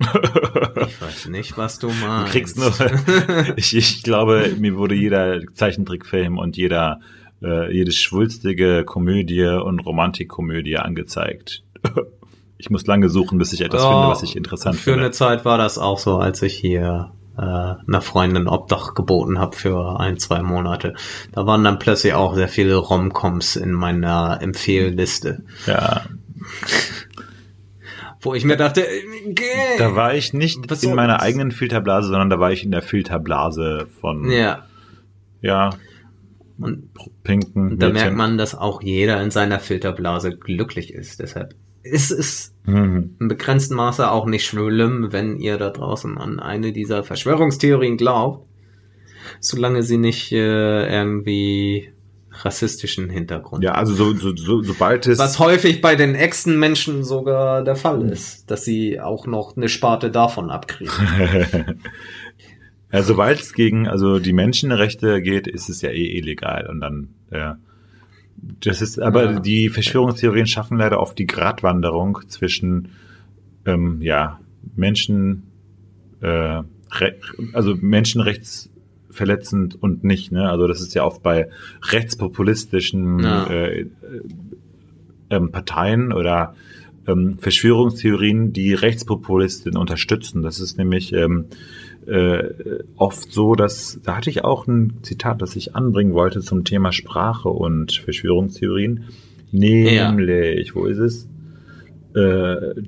Ich 0.00 1.00
weiß 1.00 1.28
nicht, 1.28 1.56
was 1.56 1.78
du 1.78 1.88
Du 1.88 1.94
meinst. 1.94 2.32
kriegst 2.32 2.58
nur, 2.58 2.72
ich, 3.56 3.74
ich 3.76 4.02
glaube, 4.02 4.54
mir 4.58 4.76
wurde 4.76 4.94
jeder 4.94 5.40
Zeichentrickfilm 5.54 6.38
und 6.38 6.56
jeder, 6.56 7.00
äh, 7.46 7.72
jede 7.72 7.92
schwulstige 7.92 8.84
Komödie 8.84 9.44
und 9.46 9.80
Romantikkomödie 9.80 10.76
angezeigt. 10.78 11.62
Ich 12.58 12.70
muss 12.70 12.86
lange 12.86 13.10
suchen, 13.10 13.36
bis 13.36 13.52
ich 13.52 13.60
etwas 13.60 13.82
Ja, 13.82 13.90
finde, 13.90 14.08
was 14.08 14.22
ich 14.22 14.34
interessant 14.34 14.76
Für 14.76 14.92
finde. 14.92 15.00
eine 15.00 15.10
Zeit 15.10 15.44
war 15.44 15.58
das 15.58 15.76
auch 15.76 15.98
so, 15.98 16.16
als 16.16 16.40
ich 16.40 16.54
hier 16.54 17.12
äh, 17.36 17.42
einer 17.42 18.00
Freundin 18.00 18.48
Obdach 18.48 18.94
geboten 18.94 19.38
habe 19.38 19.54
für 19.54 20.00
ein, 20.00 20.16
zwei 20.18 20.40
Monate. 20.40 20.94
Da 21.32 21.46
waren 21.46 21.62
dann 21.64 21.78
plötzlich 21.78 22.14
auch 22.14 22.34
sehr 22.34 22.48
viele 22.48 22.76
Romcoms 22.76 23.56
in 23.56 23.72
meiner 23.72 24.38
Empfehlliste, 24.40 25.42
Ja, 25.66 26.06
wo 28.20 28.34
ich 28.34 28.44
mir 28.44 28.56
dachte, 28.56 28.86
äh, 28.86 29.02
geh. 29.32 29.44
da 29.78 29.94
war 29.94 30.14
ich 30.14 30.32
nicht 30.32 30.82
in 30.82 30.94
meiner 30.94 31.20
eigenen 31.20 31.50
Filterblase, 31.50 32.08
sondern 32.08 32.30
da 32.30 32.40
war 32.40 32.52
ich 32.52 32.64
in 32.64 32.70
der 32.70 32.82
Filterblase 32.82 33.86
von, 34.00 34.30
ja, 34.30 34.64
ja, 35.42 35.70
und 36.58 36.88
pinken 37.22 37.78
da 37.78 37.86
Mädchen. 37.88 37.92
merkt 37.92 38.16
man, 38.16 38.38
dass 38.38 38.54
auch 38.54 38.82
jeder 38.82 39.22
in 39.22 39.30
seiner 39.30 39.60
Filterblase 39.60 40.36
glücklich 40.36 40.92
ist. 40.94 41.20
Deshalb 41.20 41.54
ist 41.82 42.10
es 42.10 42.52
Mhm. 42.64 43.14
im 43.20 43.28
begrenzten 43.28 43.74
Maße 43.76 44.10
auch 44.10 44.26
nicht 44.26 44.44
schlimm, 44.46 45.08
wenn 45.12 45.36
ihr 45.38 45.56
da 45.56 45.70
draußen 45.70 46.18
an 46.18 46.40
eine 46.40 46.72
dieser 46.72 47.04
Verschwörungstheorien 47.04 47.96
glaubt, 47.96 48.46
solange 49.40 49.82
sie 49.84 49.96
nicht 49.98 50.32
äh, 50.32 50.88
irgendwie 50.92 51.90
rassistischen 52.38 53.08
Hintergrund 53.08 53.64
Ja, 53.64 53.72
also 53.72 53.94
so, 53.94 54.12
so, 54.14 54.36
so, 54.36 54.62
sobald 54.62 55.06
es 55.06 55.18
Was 55.18 55.38
häufig 55.38 55.80
bei 55.80 55.94
den 55.96 56.14
Echsen-Menschen 56.14 57.02
sogar 57.02 57.64
der 57.64 57.76
Fall 57.76 58.02
ist, 58.10 58.50
dass 58.50 58.64
sie 58.64 59.00
auch 59.00 59.26
noch 59.26 59.56
eine 59.56 59.68
Sparte 59.68 60.10
davon 60.10 60.50
abkriegen. 60.50 60.92
Ja, 62.92 63.02
sobald 63.02 63.40
es 63.40 63.52
gegen 63.52 63.88
also 63.88 64.18
die 64.18 64.32
Menschenrechte 64.32 65.20
geht, 65.20 65.46
ist 65.48 65.68
es 65.68 65.82
ja 65.82 65.90
eh 65.90 66.18
illegal 66.18 66.66
und 66.70 66.80
dann 66.80 67.08
ja. 67.32 67.58
Das 68.60 68.82
ist 68.82 69.00
aber 69.00 69.32
Ja. 69.32 69.40
die 69.40 69.70
Verschwörungstheorien 69.70 70.46
schaffen 70.46 70.76
leider 70.78 71.00
oft 71.00 71.18
die 71.18 71.26
Gratwanderung 71.26 72.20
zwischen 72.28 72.88
ähm, 73.64 74.00
ja 74.02 74.38
Menschen 74.76 75.44
äh, 76.20 76.62
also 77.52 77.74
menschenrechtsverletzend 77.80 79.80
und 79.82 80.04
nicht 80.04 80.30
ne 80.32 80.48
also 80.48 80.66
das 80.66 80.80
ist 80.80 80.94
ja 80.94 81.04
oft 81.04 81.22
bei 81.22 81.48
rechtspopulistischen 81.90 83.18
Ja. 83.20 83.46
äh, 83.46 83.80
äh, 83.80 83.86
ähm, 85.30 85.50
Parteien 85.50 86.12
oder 86.12 86.54
ähm, 87.08 87.38
Verschwörungstheorien, 87.38 88.52
die 88.52 88.74
Rechtspopulisten 88.74 89.76
unterstützen. 89.76 90.42
Das 90.42 90.60
ist 90.60 90.78
nämlich 90.78 91.12
ähm, 91.12 91.46
äh, 92.06 92.82
oft 92.96 93.32
so, 93.32 93.54
dass, 93.54 94.00
da 94.04 94.16
hatte 94.16 94.30
ich 94.30 94.44
auch 94.44 94.66
ein 94.66 94.98
Zitat, 95.02 95.42
das 95.42 95.56
ich 95.56 95.74
anbringen 95.74 96.14
wollte 96.14 96.40
zum 96.40 96.64
Thema 96.64 96.92
Sprache 96.92 97.48
und 97.48 97.92
Verschwörungstheorien. 97.92 99.04
Nämlich, 99.52 100.74
wo 100.74 100.86
ist 100.86 100.98
es? 100.98 101.28
Äh, 102.14 102.82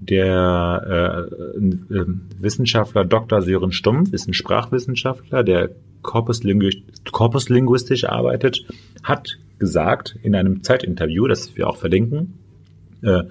der 0.00 1.28
äh, 1.54 1.94
äh, 1.94 2.06
Wissenschaftler 2.40 3.04
Dr. 3.04 3.40
Sören 3.40 3.72
Stumpf 3.72 4.12
ist 4.12 4.26
ein 4.26 4.34
Sprachwissenschaftler, 4.34 5.44
der 5.44 5.70
korpuslinguistisch, 6.02 7.12
korpuslinguistisch 7.12 8.04
arbeitet, 8.04 8.66
hat 9.04 9.38
gesagt 9.60 10.18
in 10.22 10.34
einem 10.34 10.64
Zeitinterview, 10.64 11.28
das 11.28 11.56
wir 11.56 11.68
auch 11.68 11.76
verlinken, 11.76 12.34
äh, 13.02 13.22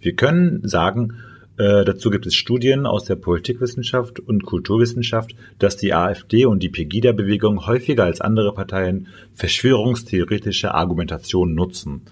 wir 0.00 0.14
können 0.14 0.66
sagen, 0.66 1.14
äh, 1.58 1.84
dazu 1.84 2.10
gibt 2.10 2.26
es 2.26 2.34
Studien 2.34 2.86
aus 2.86 3.04
der 3.04 3.16
Politikwissenschaft 3.16 4.20
und 4.20 4.44
Kulturwissenschaft, 4.44 5.34
dass 5.58 5.76
die 5.76 5.94
AfD 5.94 6.44
und 6.46 6.62
die 6.62 6.68
Pegida-Bewegung 6.68 7.66
häufiger 7.66 8.04
als 8.04 8.20
andere 8.20 8.52
Parteien 8.52 9.08
verschwörungstheoretische 9.34 10.74
Argumentation 10.74 11.54
nutzen. 11.54 12.02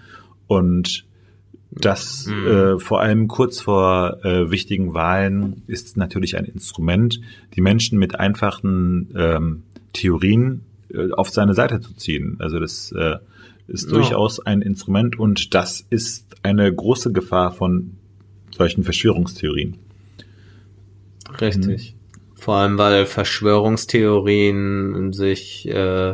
Und 0.47 1.05
das 1.71 2.27
Mhm. 2.27 2.47
äh, 2.47 2.79
vor 2.79 3.01
allem 3.01 3.27
kurz 3.27 3.59
vor 3.61 4.23
äh, 4.23 4.49
wichtigen 4.49 4.93
Wahlen 4.93 5.63
ist 5.67 5.97
natürlich 5.97 6.37
ein 6.37 6.45
Instrument, 6.45 7.19
die 7.55 7.61
Menschen 7.61 7.99
mit 7.99 8.17
einfachen 8.19 9.09
ähm, 9.15 9.63
Theorien 9.93 10.61
äh, 10.93 11.11
auf 11.11 11.29
seine 11.29 11.53
Seite 11.53 11.81
zu 11.81 11.93
ziehen. 11.93 12.37
Also 12.39 12.59
das 12.59 12.91
äh, 12.93 13.15
ist 13.67 13.87
Ja. 13.87 13.95
durchaus 13.95 14.39
ein 14.39 14.61
Instrument 14.61 15.19
und 15.19 15.53
das 15.53 15.85
ist 15.89 16.35
eine 16.43 16.73
große 16.73 17.11
Gefahr 17.11 17.51
von 17.51 17.97
solchen 18.55 18.83
Verschwörungstheorien. 18.83 19.77
Richtig. 21.41 21.95
Vor 22.35 22.55
allem, 22.55 22.77
weil 22.77 23.05
Verschwörungstheorien 23.05 25.13
sich 25.13 25.67
äh, 25.67 26.13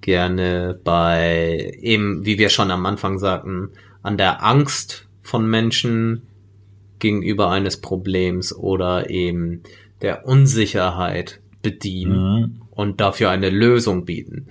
gerne 0.00 0.78
bei, 0.82 1.76
eben 1.80 2.26
wie 2.26 2.38
wir 2.38 2.48
schon 2.48 2.70
am 2.70 2.86
Anfang 2.86 3.18
sagten, 3.18 3.70
an 4.02 4.18
der 4.18 4.44
Angst 4.44 5.06
von 5.22 5.48
Menschen 5.48 6.22
gegenüber 6.98 7.50
eines 7.50 7.80
Problems 7.80 8.54
oder 8.54 9.10
eben 9.10 9.62
der 10.02 10.26
Unsicherheit 10.26 11.40
bedienen 11.62 12.40
Mhm. 12.40 12.60
und 12.70 13.00
dafür 13.00 13.30
eine 13.30 13.50
Lösung 13.50 14.04
bieten. 14.04 14.46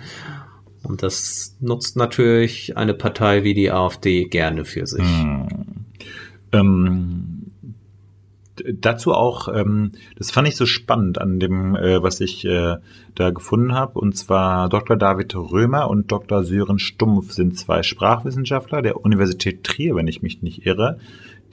Und 0.84 1.03
das 1.03 1.55
nutzt 1.60 1.96
natürlich 1.96 2.75
eine 2.75 2.93
Partei 2.93 3.43
wie 3.43 3.53
die 3.53 3.72
AfD 3.72 4.25
gerne 4.25 4.65
für 4.65 4.86
sich. 4.88 5.05
Hm. 5.05 5.48
Ähm, 6.53 7.51
dazu 8.55 9.13
auch, 9.13 9.48
ähm, 9.53 9.91
das 10.15 10.31
fand 10.31 10.48
ich 10.48 10.55
so 10.55 10.65
spannend 10.65 11.19
an 11.19 11.39
dem, 11.39 11.75
äh, 11.75 12.01
was 12.03 12.22
ich 12.22 12.45
äh, 12.45 12.77
da 13.15 13.29
gefunden 13.31 13.74
habe. 13.74 14.00
Und 14.00 14.15
zwar 14.17 14.69
Dr. 14.69 14.95
David 14.95 15.36
Römer 15.36 15.89
und 15.89 16.12
Dr. 16.12 16.43
Sören 16.43 16.79
Stumpf 16.79 17.31
sind 17.31 17.57
zwei 17.57 17.83
Sprachwissenschaftler 17.83 18.81
der 18.81 19.03
Universität 19.03 19.63
Trier, 19.63 19.95
wenn 19.95 20.07
ich 20.07 20.22
mich 20.22 20.41
nicht 20.41 20.65
irre, 20.65 21.00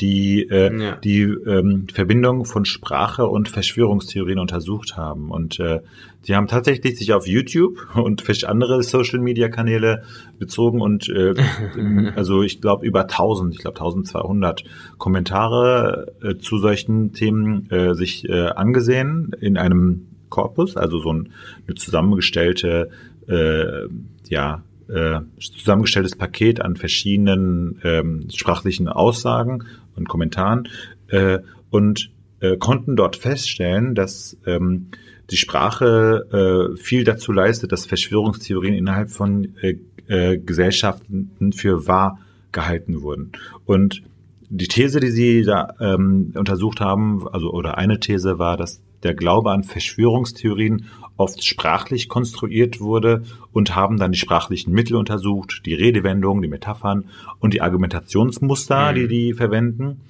die 0.00 0.48
äh, 0.48 0.74
Ja. 0.76 0.96
die 0.96 1.22
ähm, 1.22 1.86
Verbindung 1.92 2.44
von 2.44 2.64
Sprache 2.64 3.26
und 3.26 3.48
Verschwörungstheorien 3.48 4.38
untersucht 4.38 4.96
haben. 4.96 5.30
Und 5.30 5.60
äh, 5.60 5.80
die 6.26 6.34
haben 6.34 6.46
tatsächlich 6.46 6.98
sich 6.98 7.12
auf 7.12 7.26
YouTube 7.26 7.78
und 7.94 8.22
vielleicht 8.22 8.46
andere 8.46 8.82
Social-Media-Kanäle 8.82 10.02
bezogen 10.38 10.80
und 10.80 11.08
äh, 11.08 11.34
also 12.16 12.42
ich 12.42 12.60
glaube 12.60 12.86
über 12.86 13.02
1000, 13.02 13.54
ich 13.54 13.60
glaube 13.60 13.78
1200 13.78 14.64
Kommentare 14.98 16.12
äh, 16.22 16.36
zu 16.36 16.58
solchen 16.58 17.12
Themen 17.12 17.70
äh, 17.70 17.94
sich 17.94 18.28
äh, 18.28 18.46
angesehen 18.48 19.32
in 19.40 19.56
einem 19.56 20.06
Korpus, 20.30 20.76
also 20.76 20.98
so 20.98 21.12
ein, 21.12 21.32
eine 21.66 21.74
zusammengestellte 21.74 22.90
äh, 23.28 23.88
ja 24.28 24.62
äh, 24.88 25.20
zusammengestelltes 25.38 26.16
Paket 26.16 26.60
an 26.60 26.76
verschiedenen 26.76 27.78
ähm, 27.84 28.26
sprachlichen 28.30 28.88
Aussagen 28.88 29.64
und 30.00 30.08
Kommentaren 30.08 30.68
äh, 31.08 31.38
und 31.70 32.10
äh, 32.40 32.56
konnten 32.56 32.96
dort 32.96 33.16
feststellen, 33.16 33.94
dass 33.94 34.36
ähm, 34.46 34.86
die 35.30 35.36
Sprache 35.36 36.72
äh, 36.74 36.76
viel 36.76 37.04
dazu 37.04 37.32
leistet, 37.32 37.72
dass 37.72 37.86
Verschwörungstheorien 37.86 38.74
innerhalb 38.74 39.10
von 39.10 39.54
äh, 39.60 39.76
äh, 40.08 40.38
Gesellschaften 40.38 41.52
für 41.52 41.86
wahr 41.86 42.18
gehalten 42.52 43.02
wurden. 43.02 43.32
Und 43.64 44.02
die 44.48 44.66
These, 44.66 44.98
die 44.98 45.10
sie 45.10 45.42
da 45.44 45.74
ähm, 45.80 46.32
untersucht 46.34 46.80
haben, 46.80 47.28
also 47.28 47.52
oder 47.52 47.78
eine 47.78 48.00
These 48.00 48.40
war, 48.40 48.56
dass 48.56 48.82
der 49.02 49.14
Glaube 49.14 49.50
an 49.50 49.64
Verschwörungstheorien 49.64 50.86
oft 51.16 51.44
sprachlich 51.44 52.08
konstruiert 52.08 52.80
wurde 52.80 53.22
und 53.52 53.74
haben 53.74 53.98
dann 53.98 54.12
die 54.12 54.18
sprachlichen 54.18 54.72
Mittel 54.72 54.96
untersucht, 54.96 55.62
die 55.66 55.74
Redewendungen, 55.74 56.42
die 56.42 56.48
Metaphern 56.48 57.04
und 57.40 57.52
die 57.54 57.60
Argumentationsmuster, 57.62 58.90
Mhm. 58.92 58.94
die 58.94 59.08
die 59.08 59.34
verwenden. 59.34 60.00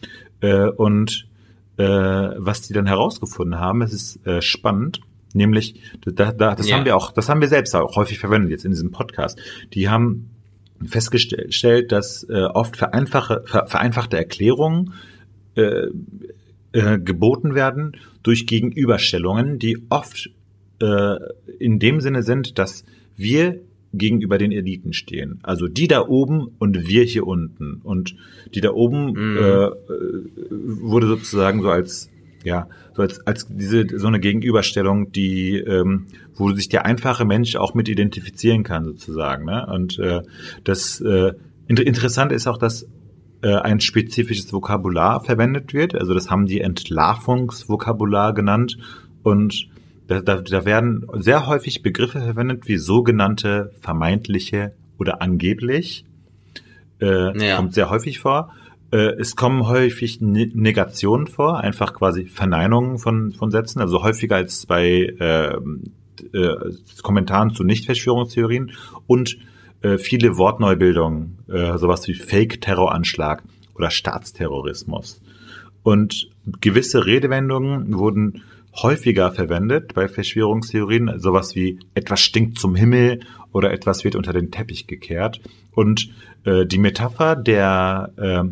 Äh, 0.40 0.68
und 0.68 1.26
äh, 1.76 1.82
was 1.84 2.62
die 2.62 2.72
dann 2.74 2.86
herausgefunden 2.86 3.58
haben. 3.58 3.82
Es 3.82 3.92
ist 3.92 4.26
äh, 4.26 4.42
spannend. 4.42 5.00
Nämlich, 5.32 5.80
da, 6.04 6.32
da, 6.32 6.54
das 6.54 6.68
Ja. 6.68 6.76
haben 6.76 6.84
wir 6.84 6.96
auch, 6.96 7.12
das 7.12 7.28
haben 7.28 7.40
wir 7.40 7.48
selbst 7.48 7.74
auch 7.76 7.96
häufig 7.96 8.18
verwendet 8.18 8.50
jetzt 8.50 8.64
in 8.64 8.72
diesem 8.72 8.90
Podcast. 8.90 9.38
Die 9.74 9.88
haben 9.88 10.28
festgestellt, 10.84 11.92
dass 11.92 12.24
äh, 12.24 12.44
oft 12.44 12.76
vereinfache, 12.76 13.42
ver, 13.46 13.66
vereinfachte 13.66 14.16
Erklärungen 14.16 14.92
äh, 15.56 15.86
äh, 16.72 16.98
geboten 16.98 17.54
werden 17.54 17.96
durch 18.22 18.46
Gegenüberstellungen, 18.46 19.58
die 19.58 19.78
oft 19.88 20.30
äh, 20.80 21.16
in 21.58 21.78
dem 21.78 22.00
Sinne 22.00 22.22
sind, 22.22 22.58
dass 22.58 22.84
wir 23.16 23.60
gegenüber 23.92 24.38
den 24.38 24.52
Eliten 24.52 24.92
stehen. 24.92 25.40
Also 25.42 25.66
die 25.66 25.88
da 25.88 26.06
oben 26.06 26.48
und 26.58 26.86
wir 26.86 27.02
hier 27.04 27.26
unten. 27.26 27.80
Und 27.82 28.14
die 28.54 28.60
da 28.60 28.70
oben 28.70 29.12
Mhm. 29.12 29.36
äh, 29.36 29.64
äh, 29.64 29.72
wurde 30.80 31.06
sozusagen 31.06 31.62
so 31.62 31.70
als 31.70 32.08
ja 32.44 32.68
so 32.94 33.02
als 33.02 33.26
als 33.26 33.46
diese 33.50 33.86
so 33.98 34.06
eine 34.06 34.20
Gegenüberstellung, 34.20 35.12
die 35.12 35.56
ähm, 35.56 36.06
wo 36.34 36.52
sich 36.52 36.68
der 36.68 36.86
einfache 36.86 37.24
Mensch 37.24 37.56
auch 37.56 37.74
mit 37.74 37.88
identifizieren 37.88 38.62
kann 38.62 38.84
sozusagen. 38.84 39.44
Ne? 39.44 39.66
Und 39.66 39.98
äh, 39.98 40.22
das 40.64 41.00
äh, 41.00 41.32
inter 41.66 41.86
interessant 41.86 42.32
ist 42.32 42.46
auch, 42.46 42.58
dass 42.58 42.86
äh, 43.42 43.54
ein 43.56 43.80
spezifisches 43.80 44.52
Vokabular 44.52 45.22
verwendet 45.24 45.72
wird. 45.74 45.94
Also 45.94 46.14
das 46.14 46.30
haben 46.30 46.46
die 46.46 46.60
Entlarvungsvokabular 46.60 48.34
genannt. 48.34 48.78
Und 49.22 49.68
da, 50.06 50.20
da, 50.20 50.36
da 50.40 50.64
werden 50.64 51.06
sehr 51.14 51.46
häufig 51.46 51.82
Begriffe 51.82 52.20
verwendet 52.20 52.68
wie 52.68 52.76
sogenannte 52.76 53.72
vermeintliche 53.80 54.72
oder 54.98 55.22
angeblich. 55.22 56.04
Äh, 57.00 57.46
Ja. 57.46 57.56
Kommt 57.56 57.74
sehr 57.74 57.90
häufig 57.90 58.18
vor. 58.18 58.52
Äh, 58.92 59.14
es 59.18 59.36
kommen 59.36 59.66
häufig 59.66 60.20
Ne- 60.20 60.50
Negationen 60.52 61.26
vor, 61.26 61.60
einfach 61.60 61.94
quasi 61.94 62.26
Verneinungen 62.26 62.98
von, 62.98 63.32
von 63.32 63.50
Sätzen, 63.50 63.80
also 63.80 64.02
häufiger 64.02 64.36
als 64.36 64.66
bei 64.66 65.14
ähm, 65.20 65.92
äh, 66.34 66.54
Kommentaren 67.02 67.54
zu 67.54 67.64
Nichtverschwörungstheorien 67.64 68.72
und 69.06 69.38
äh, 69.82 69.98
viele 69.98 70.36
Wortneubildungen, 70.36 71.38
äh, 71.48 71.78
sowas 71.78 72.06
wie 72.08 72.14
Fake-Terroranschlag 72.14 73.42
oder 73.74 73.90
Staatsterrorismus. 73.90 75.20
Und 75.82 76.28
gewisse 76.60 77.06
Redewendungen 77.06 77.94
wurden 77.96 78.42
häufiger 78.74 79.32
verwendet 79.32 79.94
bei 79.94 80.08
Verschwörungstheorien, 80.08 81.18
sowas 81.18 81.54
wie 81.54 81.80
etwas 81.94 82.20
stinkt 82.20 82.58
zum 82.58 82.74
Himmel 82.74 83.20
oder 83.52 83.72
etwas 83.72 84.04
wird 84.04 84.14
unter 84.14 84.32
den 84.32 84.50
Teppich 84.50 84.86
gekehrt. 84.86 85.40
Und 85.72 86.10
äh, 86.44 86.66
die 86.66 86.78
Metapher 86.78 87.36
der, 87.36 88.12
äh, 88.16 88.44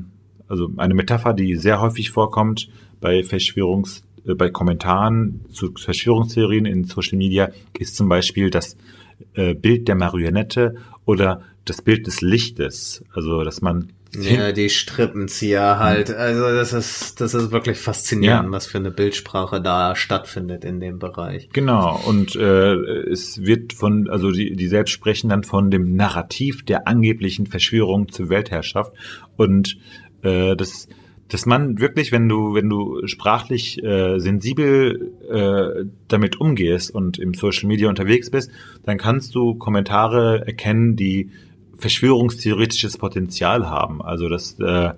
also 0.49 0.71
eine 0.77 0.95
Metapher, 0.95 1.35
die 1.35 1.57
sehr 1.57 1.81
häufig 1.81 2.11
vorkommt 2.11 2.69
bei 3.01 3.23
Verschwörungs, 3.23 4.03
äh, 4.27 4.35
bei 4.35 4.51
Kommentaren 4.51 5.45
zu 5.53 5.73
Verschwörungstheorien 5.75 6.67
in 6.67 6.85
Social 6.85 7.19
Media, 7.19 7.51
ist 7.79 7.97
zum 7.97 8.09
Beispiel 8.09 8.51
das 8.51 8.77
äh, 9.35 9.55
Bild 9.55 9.89
der 9.89 9.95
Marionette 9.95 10.77
oder 11.05 11.43
das 11.65 11.83
Bild 11.83 12.07
des 12.07 12.21
Lichtes. 12.21 13.05
Also, 13.13 13.43
dass 13.45 13.61
man 13.61 13.93
Ja, 14.19 14.53
die 14.53 14.71
Strippenzieher 14.71 15.79
halt. 15.79 16.11
Also 16.11 16.49
das 16.55 16.73
ist, 16.73 17.21
das 17.21 17.35
ist 17.35 17.51
wirklich 17.51 17.77
faszinierend, 17.79 18.47
Ja. 18.47 18.51
was 18.53 18.67
für 18.67 18.79
eine 18.79 18.91
Bildsprache 18.91 19.61
da 19.61 19.95
stattfindet 19.95 20.65
in 20.65 20.81
dem 20.81 20.99
Bereich. 20.99 21.51
Genau, 21.53 22.01
und 22.07 22.35
äh, 22.35 22.73
es 23.11 23.43
wird 23.45 23.75
von, 23.75 24.09
also 24.09 24.31
die, 24.31 24.57
die 24.57 24.67
selbst 24.69 24.93
sprechen 24.93 25.29
dann 25.29 25.45
von 25.45 25.71
dem 25.71 25.95
Narrativ 25.95 26.65
der 26.65 26.89
angeblichen 26.89 27.47
Verschwörung 27.47 28.11
zur 28.11 28.31
Weltherrschaft. 28.31 28.93
Und 29.37 29.77
äh, 30.23 30.57
das, 30.57 30.89
dass 31.29 31.47
man 31.47 31.79
wirklich, 31.79 32.13
wenn 32.13 32.29
du, 32.29 32.55
wenn 32.55 32.69
du 32.69 33.07
sprachlich 33.07 33.83
äh, 33.83 34.19
sensibel 34.19 35.13
äh, 35.31 35.85
damit 36.09 36.41
umgehst 36.41 36.91
und 36.95 37.19
im 37.19 37.35
Social 37.35 37.69
Media 37.69 37.89
unterwegs 37.89 38.31
bist, 38.31 38.51
dann 38.85 38.99
kannst 38.99 39.35
du 39.35 39.55
Kommentare 39.55 40.47
erkennen, 40.47 40.97
die 40.97 41.31
verschwörungstheoretisches 41.77 42.99
Potenzial 42.99 43.69
haben. 43.69 44.03
Also 44.03 44.29
das, 44.29 44.59
äh, 44.59 44.93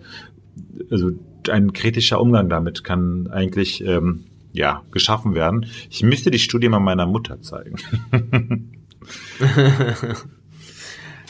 also 0.90 1.10
ein 1.50 1.72
kritischer 1.72 2.20
Umgang 2.20 2.48
damit 2.48 2.84
kann 2.84 3.28
eigentlich 3.28 3.84
ähm, 3.84 4.24
ja 4.52 4.82
geschaffen 4.92 5.34
werden. 5.34 5.66
Ich 5.90 6.02
müsste 6.02 6.30
die 6.30 6.38
Studie 6.38 6.68
mal 6.68 6.80
meiner 6.80 7.06
Mutter 7.06 7.40
zeigen. 7.40 7.76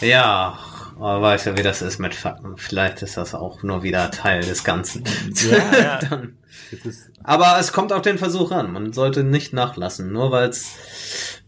Ja, 0.01 0.59
aber 1.01 1.23
weißt 1.23 1.47
du, 1.47 1.57
wie 1.57 1.63
das 1.63 1.81
ist 1.81 1.99
mit 1.99 2.15
Fakten. 2.15 2.59
Vielleicht 2.59 3.01
ist 3.01 3.17
das 3.17 3.35
auch 3.35 3.63
nur 3.63 3.83
wieder 3.83 4.11
Teil 4.11 4.41
des 4.43 4.65
Ganzen. 4.65 5.05
Ja, 5.51 5.79
ja. 5.81 6.23
Aber 7.25 7.59
es 7.59 7.73
kommt 7.73 7.93
auf 7.93 8.03
den 8.03 8.19
Versuch 8.19 8.51
an. 8.51 8.73
Man 8.73 8.93
sollte 8.93 9.25
nicht 9.25 9.55
nachlassen. 9.55 10.13
Nur 10.13 10.31
weil's, 10.31 10.75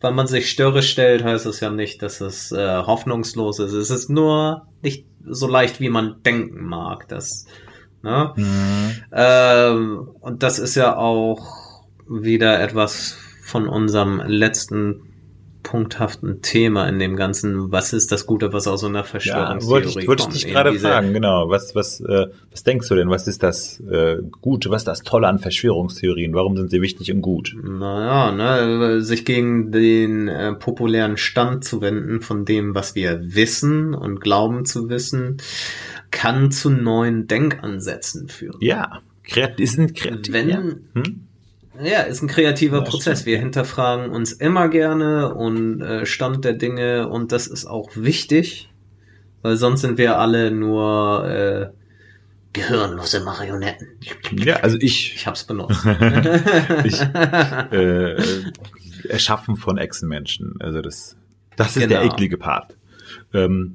weil 0.01 0.13
man 0.13 0.27
sich 0.27 0.51
störrisch 0.51 0.91
stellt, 0.91 1.23
heißt 1.23 1.45
es 1.45 1.61
ja 1.61 1.71
nicht, 1.71 2.03
dass 2.03 2.23
es 2.23 2.51
äh, 2.53 2.79
hoffnungslos 2.79 3.59
ist. 3.59 3.73
Es 3.73 3.91
ist 3.91 4.09
nur 4.09 4.67
nicht 4.81 5.07
so 5.25 5.47
leicht, 5.47 5.81
wie 5.81 5.91
man 5.91 6.23
denken 6.23 6.65
mag. 6.65 7.09
Das, 7.09 7.47
ne? 8.03 8.33
Mhm. 8.37 9.05
Ähm, 9.13 10.09
und 10.21 10.43
das 10.43 10.59
ist 10.59 10.77
ja 10.77 10.97
auch 10.97 11.85
wieder 12.09 12.61
etwas 12.61 13.19
von 13.45 13.69
unserem 13.69 14.23
letzten 14.27 15.12
punkthaften 15.63 16.43
Thema 16.43 16.89
in 16.89 16.99
dem 16.99 17.17
Ganzen. 17.17 17.71
Was 17.73 17.93
ist 17.93 18.13
das 18.13 18.27
Gute, 18.27 18.53
was 18.53 18.67
aus 18.67 18.81
so 18.81 18.87
einer 18.87 19.01
ja, 19.01 19.05
Verschwörungstheorie 19.05 19.71
wollte 19.71 19.89
ich, 19.89 20.09
wollte 20.09 20.21
ich 20.21 20.25
kommt? 20.25 20.35
dich 20.35 20.45
Eben 20.45 20.53
gerade 20.53 20.73
fragen, 20.79 21.13
genau. 21.13 21.49
Was, 21.49 21.75
was, 21.75 22.01
äh, 22.01 22.27
was 22.51 22.63
denkst 22.65 22.89
du 22.89 22.95
denn? 22.95 23.11
Was 23.11 23.27
ist 23.29 23.43
das 23.43 23.81
äh, 23.81 24.19
Gute? 24.41 24.71
Was 24.71 24.83
ist 24.83 24.89
das 24.89 25.01
Tolle 25.01 25.29
an 25.29 25.39
Verschwörungstheorien? 25.39 26.35
Warum 26.35 26.57
sind 26.57 26.71
sie 26.71 26.81
wichtig 26.83 27.13
und 27.13 27.23
gut? 27.23 27.55
Naja, 27.63 28.33
ne, 28.33 29.01
sich 29.03 29.25
gegen 29.25 29.73
den 29.73 30.29
äh, 30.29 30.53
populären 30.55 31.17
Stand 31.17 31.65
zu 31.65 31.81
wenden 31.81 32.21
von 32.21 32.45
dem, 32.45 32.75
was 32.75 32.95
wir 32.95 33.21
wissen 33.35 33.95
und 33.95 34.21
glauben 34.21 34.65
zu 34.65 34.89
wissen, 34.89 35.39
kann 36.11 36.51
zu 36.51 36.71
neuen 36.71 37.27
Denkansätzen 37.27 38.29
führen. 38.29 38.59
Ja, 38.61 39.01
kreat 39.25 39.59
die 39.59 39.67
sind 39.67 39.95
kreativ. 39.95 40.33
Wenn- 40.33 40.49
ja. 40.49 40.63
Hm? 40.95 41.29
Ja, 41.81 42.01
ist 42.03 42.23
ein 42.23 42.29
kreativer 42.29 42.79
Ja, 42.79 42.83
Prozess. 42.85 43.21
stimmt. 43.21 43.27
Wir 43.27 43.39
hinterfragen 43.39 44.11
uns 44.11 44.33
immer 44.33 44.69
gerne 44.69 45.35
und 45.35 45.81
äh, 45.81 46.05
Stand 46.07 46.45
der 46.45 46.53
Dinge 46.55 47.09
und 47.09 47.33
das 47.33 47.47
ist 47.47 47.67
auch 47.67 47.91
wichtig, 47.95 48.71
weil 49.43 49.57
sonst 49.57 49.81
sind 49.81 49.97
wir 49.99 50.19
alle 50.19 50.51
nur 50.51 51.27
äh, 51.29 51.67
gehirnlose 52.53 53.21
Marionetten. 53.21 53.89
ja, 54.33 54.57
also 54.57 54.77
ich, 54.81 55.15
Ich 55.15 55.27
hab's 55.27 55.45
benutzt. 55.45 55.85
ich 56.85 57.01
äh, 57.73 58.17
erschaffen 59.09 59.57
von 59.57 59.79
Echsenmenschen. 59.79 60.57
Also 60.61 60.83
das, 60.83 61.17
das 61.57 61.77
ist 61.77 61.89
der 61.91 62.01
Genau. 62.01 62.13
eklige 62.13 62.37
Part. 62.37 62.77
Ähm, 63.33 63.75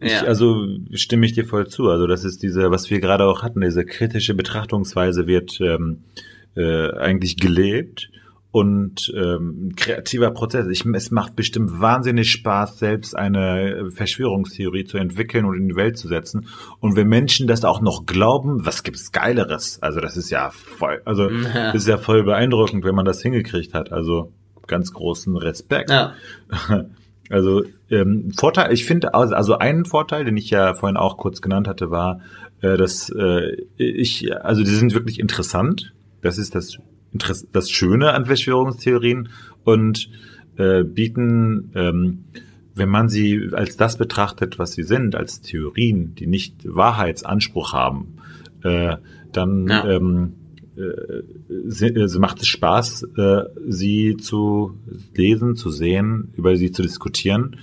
ich, 0.00 0.12
Ja. 0.12 0.24
also 0.24 0.66
stimme 0.92 1.24
ich 1.24 1.32
dir 1.32 1.46
voll 1.46 1.66
zu. 1.68 1.88
Also 1.88 2.06
das 2.06 2.24
ist 2.24 2.42
diese, 2.42 2.70
was 2.70 2.90
wir 2.90 3.00
gerade 3.00 3.24
auch 3.24 3.42
hatten, 3.42 3.62
diese 3.62 3.84
kritische 3.86 4.34
Betrachtungsweise 4.34 5.26
wird 5.26 5.58
ähm, 5.60 6.04
äh, 6.56 6.90
eigentlich 6.92 7.36
gelebt 7.36 8.10
und 8.52 9.10
ähm, 9.16 9.68
ein 9.68 9.76
kreativer 9.76 10.30
Prozess. 10.30 10.66
Ich, 10.68 10.84
es 10.84 11.10
macht 11.10 11.34
bestimmt 11.34 11.80
wahnsinnig 11.80 12.30
Spaß, 12.30 12.78
selbst 12.78 13.16
eine 13.16 13.90
Verschwörungstheorie 13.90 14.84
zu 14.84 14.98
entwickeln 14.98 15.46
und 15.46 15.56
in 15.56 15.68
die 15.68 15.74
Welt 15.74 15.96
zu 15.96 16.06
setzen. 16.06 16.46
Und 16.78 16.94
wenn 16.94 17.08
Menschen 17.08 17.46
das 17.46 17.64
auch 17.64 17.80
noch 17.80 18.04
glauben, 18.04 18.66
was 18.66 18.82
gibt's 18.82 19.10
Geileres? 19.10 19.82
Also 19.82 20.00
das 20.00 20.18
ist 20.18 20.30
ja 20.30 20.50
voll, 20.50 21.00
also 21.06 21.30
Ja. 21.54 21.72
das 21.72 21.82
ist 21.82 21.88
ja 21.88 21.96
voll 21.96 22.24
beeindruckend, 22.24 22.84
wenn 22.84 22.94
man 22.94 23.06
das 23.06 23.22
hingekriegt 23.22 23.72
hat. 23.72 23.90
Also 23.90 24.32
ganz 24.66 24.92
großen 24.92 25.36
Respekt. 25.36 25.90
ja. 25.90 26.12
Also 27.30 27.62
ähm, 27.88 28.30
Vorteil, 28.36 28.74
ich 28.74 28.84
finde, 28.84 29.14
also, 29.14 29.34
also 29.34 29.56
einen 29.56 29.86
Vorteil, 29.86 30.26
den 30.26 30.36
ich 30.36 30.50
ja 30.50 30.74
vorhin 30.74 30.98
auch 30.98 31.16
kurz 31.16 31.40
genannt 31.40 31.66
hatte, 31.66 31.90
war, 31.90 32.20
äh, 32.60 32.76
dass 32.76 33.08
äh, 33.08 33.56
ich, 33.78 34.36
also 34.44 34.62
die 34.62 34.68
sind 34.68 34.92
wirklich 34.92 35.18
interessant. 35.18 35.94
Das 36.22 36.38
ist 36.38 36.54
das, 36.54 36.78
das 37.52 37.70
Schöne 37.70 38.12
an 38.14 38.24
Verschwörungstheorien 38.24 39.28
und 39.64 40.08
äh, 40.56 40.82
bieten, 40.84 41.70
ähm, 41.74 42.24
wenn 42.74 42.88
man 42.88 43.08
sie 43.10 43.50
als 43.52 43.76
das 43.76 43.98
betrachtet, 43.98 44.58
was 44.58 44.72
sie 44.72 44.82
sind, 44.82 45.14
als 45.14 45.42
Theorien, 45.42 46.14
die 46.14 46.26
nicht 46.26 46.54
Wahrheitsanspruch 46.64 47.72
haben, 47.74 48.14
äh, 48.62 48.96
dann 49.32 49.66
Ja. 49.68 49.84
ähm, 49.90 50.32
äh, 50.76 51.22
sie- 51.66 51.94
also 51.96 52.18
macht 52.18 52.40
es 52.40 52.46
Spaß, 52.48 53.02
äh, 53.16 53.42
sie 53.68 54.16
zu 54.16 54.78
lesen, 55.14 55.54
zu 55.56 55.70
sehen, 55.70 56.32
über 56.34 56.56
sie 56.56 56.70
zu 56.72 56.82
diskutieren 56.82 57.56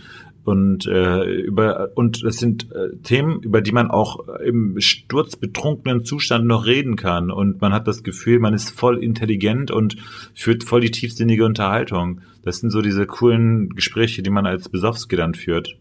und 0.49 0.85
äh, 0.87 1.23
über 1.23 1.91
und 1.95 2.23
es 2.23 2.37
sind 2.37 2.71
äh, 2.71 2.95
Themen, 3.03 3.41
über 3.41 3.61
die 3.61 3.71
man 3.71 3.89
auch 3.91 4.27
im 4.39 4.79
sturzbetrunkenen 4.79 6.03
Zustand 6.05 6.45
noch 6.45 6.65
reden 6.65 6.95
kann 6.95 7.29
und 7.31 7.61
man 7.61 7.71
hat 7.71 7.87
das 7.87 8.01
Gefühl, 8.03 8.39
man 8.39 8.53
ist 8.53 8.71
voll 8.71 8.97
intelligent 9.03 9.69
und 9.71 9.95
führt 10.33 10.63
voll 10.63 10.81
die 10.81 10.91
tiefsinnige 10.91 11.45
Unterhaltung. 11.45 12.21
Das 12.43 12.57
sind 12.59 12.71
so 12.71 12.81
diese 12.81 13.05
coolen 13.05 13.69
Gespräche, 13.69 14.23
die 14.23 14.29
man 14.31 14.45
als 14.47 14.69
Besowski 14.69 15.15
dann 15.15 15.35
führt. 15.35 15.77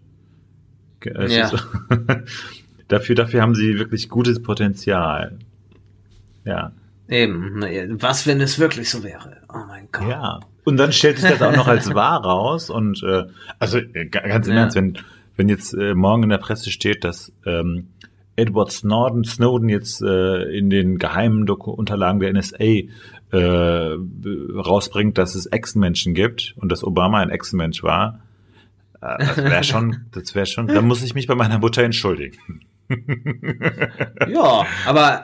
Es 1.04 1.34
Ja. 1.34 1.48
ist- 1.48 1.66
dafür, 2.88 3.14
dafür 3.14 3.42
haben 3.42 3.54
sie 3.54 3.78
wirklich 3.78 4.08
gutes 4.08 4.42
Potenzial. 4.42 5.38
Ja. 6.44 6.72
Eben. 7.08 7.62
Was, 8.02 8.26
wenn 8.26 8.40
es 8.40 8.58
wirklich 8.58 8.90
so 8.90 9.02
wäre? 9.02 9.38
Oh 9.48 9.64
mein 9.66 9.88
Gott. 9.92 10.08
Ja. 10.08 10.40
Und 10.68 10.76
dann 10.76 10.92
stellt 10.92 11.18
sich 11.18 11.30
das 11.30 11.40
auch 11.40 11.56
noch 11.56 11.66
als 11.66 11.94
wahr 11.94 12.22
raus. 12.22 12.68
Und 12.68 13.02
äh, 13.02 13.24
also 13.58 13.78
äh, 13.78 14.04
ganz 14.04 14.46
im 14.48 14.52
ja. 14.52 14.60
Ernst, 14.60 14.76
wenn, 14.76 14.98
wenn 15.34 15.48
jetzt 15.48 15.72
äh, 15.72 15.94
morgen 15.94 16.24
in 16.24 16.28
der 16.28 16.36
Presse 16.36 16.70
steht, 16.70 17.04
dass 17.04 17.32
ähm, 17.46 17.86
Edward 18.36 18.70
Snowden, 18.70 19.24
Snowden 19.24 19.70
jetzt 19.70 20.02
äh, 20.02 20.42
in 20.42 20.68
den 20.68 20.98
geheimen 20.98 21.46
Doku 21.46 21.70
Unterlagen 21.70 22.20
der 22.20 22.34
NSA 22.34 22.64
äh, 23.32 23.96
rausbringt, 24.54 25.16
dass 25.16 25.34
es 25.34 25.46
Echsenmenschen 25.46 26.12
gibt 26.12 26.52
und 26.58 26.70
dass 26.70 26.84
Obama 26.84 27.20
ein 27.20 27.30
Echsenmensch 27.30 27.82
war, 27.82 28.20
äh, 29.00 29.16
das 29.20 29.36
wäre 29.38 29.64
schon, 29.64 29.96
das 30.12 30.34
wäre 30.34 30.44
schon, 30.44 30.66
da 30.66 30.82
muss 30.82 31.02
ich 31.02 31.14
mich 31.14 31.26
bei 31.26 31.34
meiner 31.34 31.58
Mutter 31.58 31.82
entschuldigen. 31.82 32.60
ja, 34.28 34.66
aber 34.84 35.22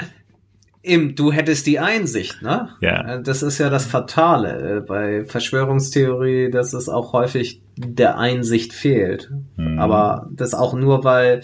Eben, 0.85 1.15
du 1.15 1.33
hättest 1.33 1.67
die 1.67 1.79
Einsicht, 1.79 2.43
ne? 2.43 2.69
Ja. 2.81 3.15
Äh, 3.15 3.23
das 3.23 3.43
ist 3.43 3.59
ja 3.59 3.71
das 3.71 3.87
Fatale 3.87 4.77
äh, 4.77 4.81
bei 4.81 5.25
Verschwörungstheorie, 5.25 6.51
dass 6.51 6.75
es 6.75 6.91
auch 6.91 7.15
häufig 7.15 7.63
der 7.77 8.19
Einsicht 8.19 8.75
fehlt. 8.75 9.31
Mhm. 9.57 9.79
Aber 9.79 10.29
das 10.31 10.53
auch 10.53 10.75
nur, 10.75 11.03
weil 11.03 11.41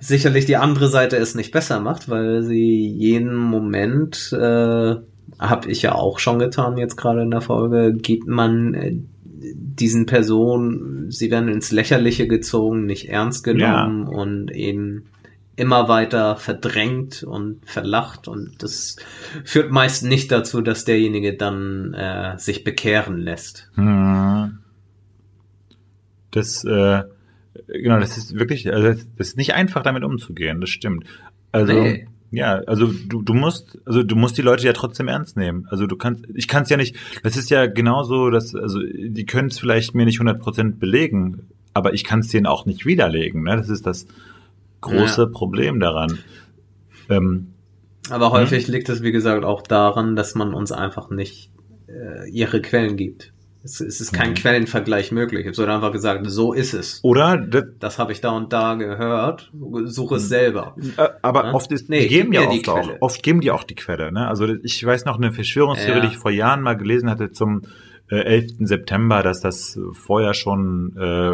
sicherlich 0.00 0.46
die 0.46 0.56
andere 0.56 0.88
Seite 0.88 1.16
es 1.16 1.34
nicht 1.34 1.52
besser 1.52 1.80
macht, 1.80 2.08
weil 2.08 2.42
sie 2.42 2.88
jeden 2.88 3.36
Moment, 3.36 4.32
äh, 4.32 4.94
habe 5.38 5.70
ich 5.70 5.82
ja 5.82 5.94
auch 5.94 6.18
schon 6.18 6.38
getan 6.38 6.78
jetzt 6.78 6.96
gerade 6.96 7.22
in 7.22 7.30
der 7.30 7.42
Folge, 7.42 7.92
gibt 7.92 8.26
man 8.26 8.72
äh, 8.72 8.96
diesen 9.38 10.06
Personen, 10.06 11.10
sie 11.10 11.30
werden 11.30 11.50
ins 11.50 11.72
Lächerliche 11.72 12.26
gezogen, 12.26 12.86
nicht 12.86 13.10
ernst 13.10 13.44
genommen 13.44 14.08
ja. 14.10 14.18
und 14.18 14.50
eben 14.50 15.04
immer 15.56 15.88
weiter 15.88 16.36
verdrängt 16.36 17.22
und 17.22 17.64
verlacht 17.64 18.28
und 18.28 18.62
das 18.62 18.96
führt 19.44 19.72
meist 19.72 20.04
nicht 20.04 20.30
dazu, 20.30 20.60
dass 20.60 20.84
derjenige 20.84 21.34
dann 21.34 21.94
äh, 21.94 22.38
sich 22.38 22.62
bekehren 22.62 23.18
lässt. 23.18 23.70
Hm. 23.74 24.58
Das, 26.30 26.62
äh, 26.64 27.04
genau, 27.68 27.98
das 27.98 28.18
ist 28.18 28.38
wirklich, 28.38 28.70
also 28.70 28.88
das 28.88 29.28
ist 29.28 29.38
nicht 29.38 29.54
einfach 29.54 29.82
damit 29.82 30.04
umzugehen, 30.04 30.60
das 30.60 30.68
stimmt. 30.68 31.06
Also, 31.52 31.72
nee. 31.72 32.06
ja, 32.30 32.56
also 32.66 32.92
du, 32.92 33.22
du 33.22 33.32
musst, 33.32 33.78
also 33.86 34.02
du 34.02 34.14
musst 34.14 34.36
die 34.36 34.42
Leute 34.42 34.66
ja 34.66 34.74
trotzdem 34.74 35.08
ernst 35.08 35.38
nehmen. 35.38 35.66
Also 35.70 35.86
du 35.86 35.96
kannst, 35.96 36.26
ich 36.34 36.48
kann 36.48 36.64
es 36.64 36.68
ja 36.68 36.76
nicht, 36.76 36.96
das 37.22 37.38
ist 37.38 37.48
ja 37.48 37.64
genauso, 37.64 38.28
dass, 38.28 38.54
also 38.54 38.80
die 38.82 39.24
können 39.24 39.48
es 39.48 39.58
vielleicht 39.58 39.94
mir 39.94 40.04
nicht 40.04 40.20
100% 40.20 40.78
belegen, 40.78 41.48
aber 41.72 41.94
ich 41.94 42.04
kann 42.04 42.18
es 42.18 42.28
denen 42.28 42.44
auch 42.44 42.66
nicht 42.66 42.84
widerlegen, 42.84 43.42
ne? 43.42 43.56
Das 43.56 43.70
ist 43.70 43.86
das, 43.86 44.06
große 44.80 45.22
ja. 45.22 45.28
Problem 45.28 45.80
daran. 45.80 46.18
Ähm, 47.08 47.54
Aber 48.10 48.30
häufig 48.30 48.66
hm? 48.66 48.74
liegt 48.74 48.88
es, 48.88 49.02
wie 49.02 49.12
gesagt, 49.12 49.44
auch 49.44 49.62
daran, 49.62 50.16
dass 50.16 50.34
man 50.34 50.54
uns 50.54 50.72
einfach 50.72 51.10
nicht 51.10 51.50
äh, 51.88 52.28
ihre 52.30 52.60
Quellen 52.60 52.96
gibt. 52.96 53.32
Es, 53.66 53.80
es 53.80 54.00
ist 54.00 54.12
kein 54.12 54.30
mhm. 54.30 54.34
Quellenvergleich 54.34 55.10
möglich. 55.10 55.44
Es 55.44 55.58
wird 55.58 55.68
einfach 55.68 55.90
gesagt, 55.90 56.24
so 56.30 56.52
ist 56.52 56.72
es. 56.72 57.00
Oder? 57.02 57.36
Das, 57.36 57.64
das 57.80 57.98
habe 57.98 58.12
ich 58.12 58.20
da 58.20 58.30
und 58.30 58.52
da 58.52 58.76
gehört. 58.76 59.50
Suche 59.86 60.16
es 60.16 60.22
hm. 60.22 60.28
selber. 60.28 60.76
Äh, 60.96 61.08
aber 61.22 61.46
ja? 61.46 61.52
oft 61.52 61.72
ist, 61.72 61.88
nee, 61.88 62.02
die 62.02 62.08
geben 62.08 62.32
ja 62.32 62.46
oft 62.48 62.68
auch, 62.68 62.90
oft 63.00 63.22
geben 63.24 63.40
die 63.40 63.50
auch 63.50 63.64
die 63.64 63.74
Quelle. 63.74 64.12
Ne? 64.12 64.28
Also 64.28 64.46
ich 64.62 64.86
weiß 64.86 65.04
noch 65.04 65.16
eine 65.16 65.32
Verschwörungstheorie, 65.32 65.98
ja. 65.98 66.06
die 66.06 66.12
ich 66.12 66.18
vor 66.18 66.30
Jahren 66.30 66.62
mal 66.62 66.76
gelesen 66.76 67.10
hatte 67.10 67.32
zum 67.32 67.62
11. 68.08 68.60
Äh, 68.60 68.66
September, 68.66 69.22
dass 69.22 69.40
das 69.40 69.78
vorher 69.92 70.34
schon, 70.34 70.96
äh, 70.96 71.32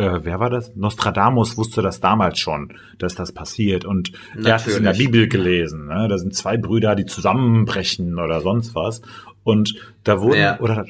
äh, 0.00 0.20
wer 0.24 0.40
war 0.40 0.50
das? 0.50 0.74
Nostradamus 0.76 1.56
wusste 1.56 1.82
das 1.82 2.00
damals 2.00 2.38
schon, 2.38 2.74
dass 2.98 3.14
das 3.14 3.32
passiert. 3.32 3.84
Und 3.84 4.12
Natürlich. 4.34 4.46
er 4.46 4.54
hat 4.54 4.66
es 4.66 4.76
in 4.76 4.84
der 4.84 4.92
Bibel 4.92 5.28
gelesen. 5.28 5.86
Ne? 5.86 6.08
Da 6.08 6.18
sind 6.18 6.34
zwei 6.34 6.56
Brüder, 6.56 6.94
die 6.94 7.06
zusammenbrechen 7.06 8.18
oder 8.18 8.40
sonst 8.40 8.74
was. 8.74 9.02
Und 9.42 9.74
da 10.04 10.20
wurden, 10.20 10.40
ja. 10.40 10.60
oder 10.60 10.84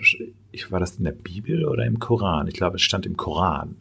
ich 0.52 0.72
war 0.72 0.80
das 0.80 0.96
in 0.96 1.04
der 1.04 1.12
Bibel 1.12 1.64
oder 1.64 1.86
im 1.86 1.98
Koran? 1.98 2.48
Ich 2.48 2.54
glaube, 2.54 2.76
es 2.76 2.82
stand 2.82 3.06
im 3.06 3.16
Koran. 3.16 3.76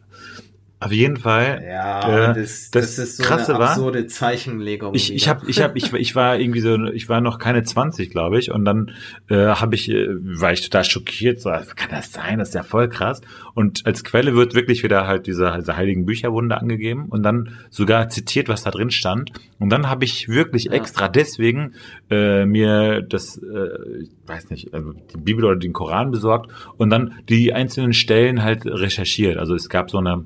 Auf 0.82 0.94
jeden 0.94 1.18
Fall. 1.18 1.62
Ja, 1.68 2.32
äh, 2.32 2.34
das, 2.36 2.72
das, 2.72 2.96
das, 2.96 2.98
ist 3.00 3.18
so 3.18 3.24
krasse 3.24 3.54
eine 3.54 3.66
absurde 3.66 4.00
war, 4.00 4.08
Zeichenlegung. 4.08 4.96
Ich, 4.96 5.14
ich 5.14 5.28
habe, 5.28 5.46
ich 5.50 5.62
habe, 5.62 5.78
ich, 5.78 5.92
ich 5.92 6.16
war 6.16 6.40
irgendwie 6.40 6.62
so, 6.62 6.86
ich 6.86 7.10
war 7.10 7.20
noch 7.20 7.38
keine 7.38 7.64
20, 7.64 8.10
glaube 8.10 8.40
ich, 8.40 8.50
und 8.52 8.64
dann 8.64 8.92
äh, 9.28 9.36
habe 9.36 9.76
ich, 9.76 9.90
äh, 9.90 10.08
war 10.10 10.54
ich 10.54 10.62
total 10.62 10.86
schockiert. 10.86 11.42
So, 11.42 11.50
kann 11.50 11.90
das 11.90 12.14
sein? 12.14 12.40
Das 12.40 12.50
ist 12.50 12.54
ja 12.54 12.64
voll 12.64 12.88
krass. 12.88 13.20
Und 13.54 13.86
als 13.86 14.06
Quelle 14.06 14.36
wird 14.36 14.56
wirklich 14.56 14.82
wieder 14.82 15.06
halt 15.06 15.28
diese, 15.28 15.54
diese 15.60 15.76
heiligen 15.76 16.06
Bücherwunde 16.06 16.58
angegeben 16.58 17.08
und 17.10 17.24
dann 17.24 17.58
sogar 17.70 18.08
zitiert, 18.08 18.48
was 18.48 18.64
da 18.64 18.72
drin 18.72 18.90
stand. 18.90 19.34
Und 19.60 19.70
dann 19.72 19.90
habe 19.90 20.06
ich 20.06 20.30
wirklich 20.30 20.66
ja. 20.66 20.72
extra 20.72 21.10
deswegen 21.10 21.74
äh, 22.10 22.46
mir 22.46 23.02
das, 23.02 23.38
äh, 23.38 24.04
ich 24.04 24.12
weiß 24.26 24.50
nicht, 24.50 24.74
also 24.74 24.94
die 24.94 25.18
Bibel 25.18 25.44
oder 25.44 25.58
den 25.58 25.74
Koran 25.74 26.12
besorgt 26.12 26.50
und 26.78 26.90
dann 26.90 27.16
die 27.28 27.52
einzelnen 27.52 27.92
Stellen 27.92 28.44
halt 28.44 28.66
recherchiert. 28.66 29.38
Also 29.38 29.56
es 29.56 29.68
gab 29.68 29.92
so 29.92 29.98
eine 29.98 30.24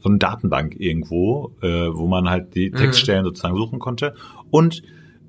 so 0.00 0.08
eine 0.08 0.18
Datenbank 0.18 0.78
irgendwo, 0.78 1.52
äh, 1.62 1.68
wo 1.68 2.06
man 2.06 2.28
halt 2.28 2.54
die 2.54 2.70
mhm. 2.70 2.76
Textstellen 2.76 3.22
mhm. 3.22 3.28
sozusagen 3.28 3.56
suchen 3.56 3.78
konnte. 3.78 4.14
Und 4.50 4.82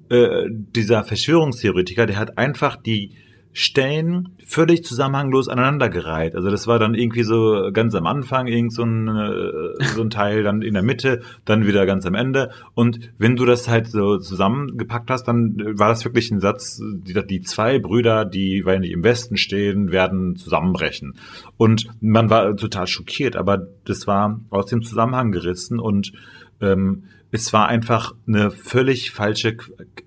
äh, 0.09 0.47
dieser 0.49 1.03
Verschwörungstheoretiker, 1.03 2.05
der 2.05 2.17
hat 2.17 2.37
einfach 2.37 2.75
die 2.75 3.11
Stellen 3.53 4.29
völlig 4.45 4.83
zusammenhanglos 4.85 5.49
aneinandergereiht. 5.49 6.35
Also 6.35 6.49
das 6.49 6.67
war 6.67 6.79
dann 6.79 6.93
irgendwie 6.93 7.23
so 7.23 7.69
ganz 7.73 7.93
am 7.95 8.05
Anfang 8.07 8.47
irgend 8.47 8.73
so 8.73 8.83
ein, 8.83 9.07
äh, 9.07 9.85
so 9.93 10.01
ein 10.01 10.09
Teil, 10.09 10.43
dann 10.43 10.61
in 10.61 10.73
der 10.73 10.83
Mitte, 10.83 11.21
dann 11.43 11.67
wieder 11.67 11.85
ganz 11.85 12.05
am 12.05 12.15
Ende. 12.15 12.51
Und 12.75 13.11
wenn 13.17 13.35
du 13.35 13.45
das 13.45 13.67
halt 13.67 13.87
so 13.87 14.17
zusammengepackt 14.17 15.09
hast, 15.09 15.25
dann 15.25 15.57
war 15.77 15.89
das 15.89 16.05
wirklich 16.05 16.31
ein 16.31 16.39
Satz, 16.39 16.81
die, 16.81 17.13
die 17.27 17.41
zwei 17.41 17.79
Brüder, 17.79 18.23
die, 18.23 18.63
weil 18.63 18.79
die 18.79 18.91
im 18.91 19.03
Westen 19.03 19.35
stehen, 19.35 19.91
werden 19.91 20.37
zusammenbrechen. 20.37 21.15
Und 21.57 21.87
man 21.99 22.29
war 22.29 22.55
total 22.55 22.87
schockiert, 22.87 23.35
aber 23.35 23.57
das 23.85 24.07
war 24.07 24.39
aus 24.49 24.67
dem 24.67 24.83
Zusammenhang 24.83 25.31
gerissen 25.31 25.79
und 25.79 26.13
ähm, 26.61 27.03
es 27.31 27.53
war 27.53 27.67
einfach 27.67 28.13
eine 28.27 28.51
völlig 28.51 29.11
falsche, 29.11 29.55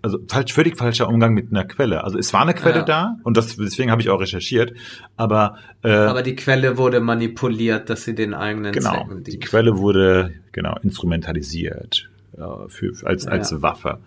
also 0.02 0.18
falsch, 0.28 0.52
völlig 0.52 0.76
falscher 0.76 1.08
Umgang 1.08 1.32
mit 1.32 1.50
einer 1.50 1.64
Quelle. 1.64 2.04
Also 2.04 2.18
es 2.18 2.32
war 2.34 2.42
eine 2.42 2.52
Quelle 2.52 2.80
ja. 2.80 2.84
da 2.84 3.16
und 3.22 3.36
das, 3.36 3.56
deswegen 3.56 3.90
habe 3.90 4.02
ich 4.02 4.10
auch 4.10 4.20
recherchiert, 4.20 4.74
aber 5.16 5.56
äh, 5.82 5.90
aber 5.90 6.22
die 6.22 6.36
Quelle 6.36 6.76
wurde 6.76 7.00
manipuliert, 7.00 7.88
dass 7.88 8.04
sie 8.04 8.14
den 8.14 8.34
eigenen 8.34 8.72
genau, 8.72 8.90
Zwecken. 8.90 9.24
Die 9.24 9.38
Quelle 9.38 9.78
wurde 9.78 10.34
genau 10.52 10.76
instrumentalisiert 10.82 12.10
ja, 12.36 12.66
für, 12.68 12.94
für 12.94 13.06
als 13.06 13.26
als 13.26 13.50
ja. 13.50 13.62
Waffe. 13.62 13.98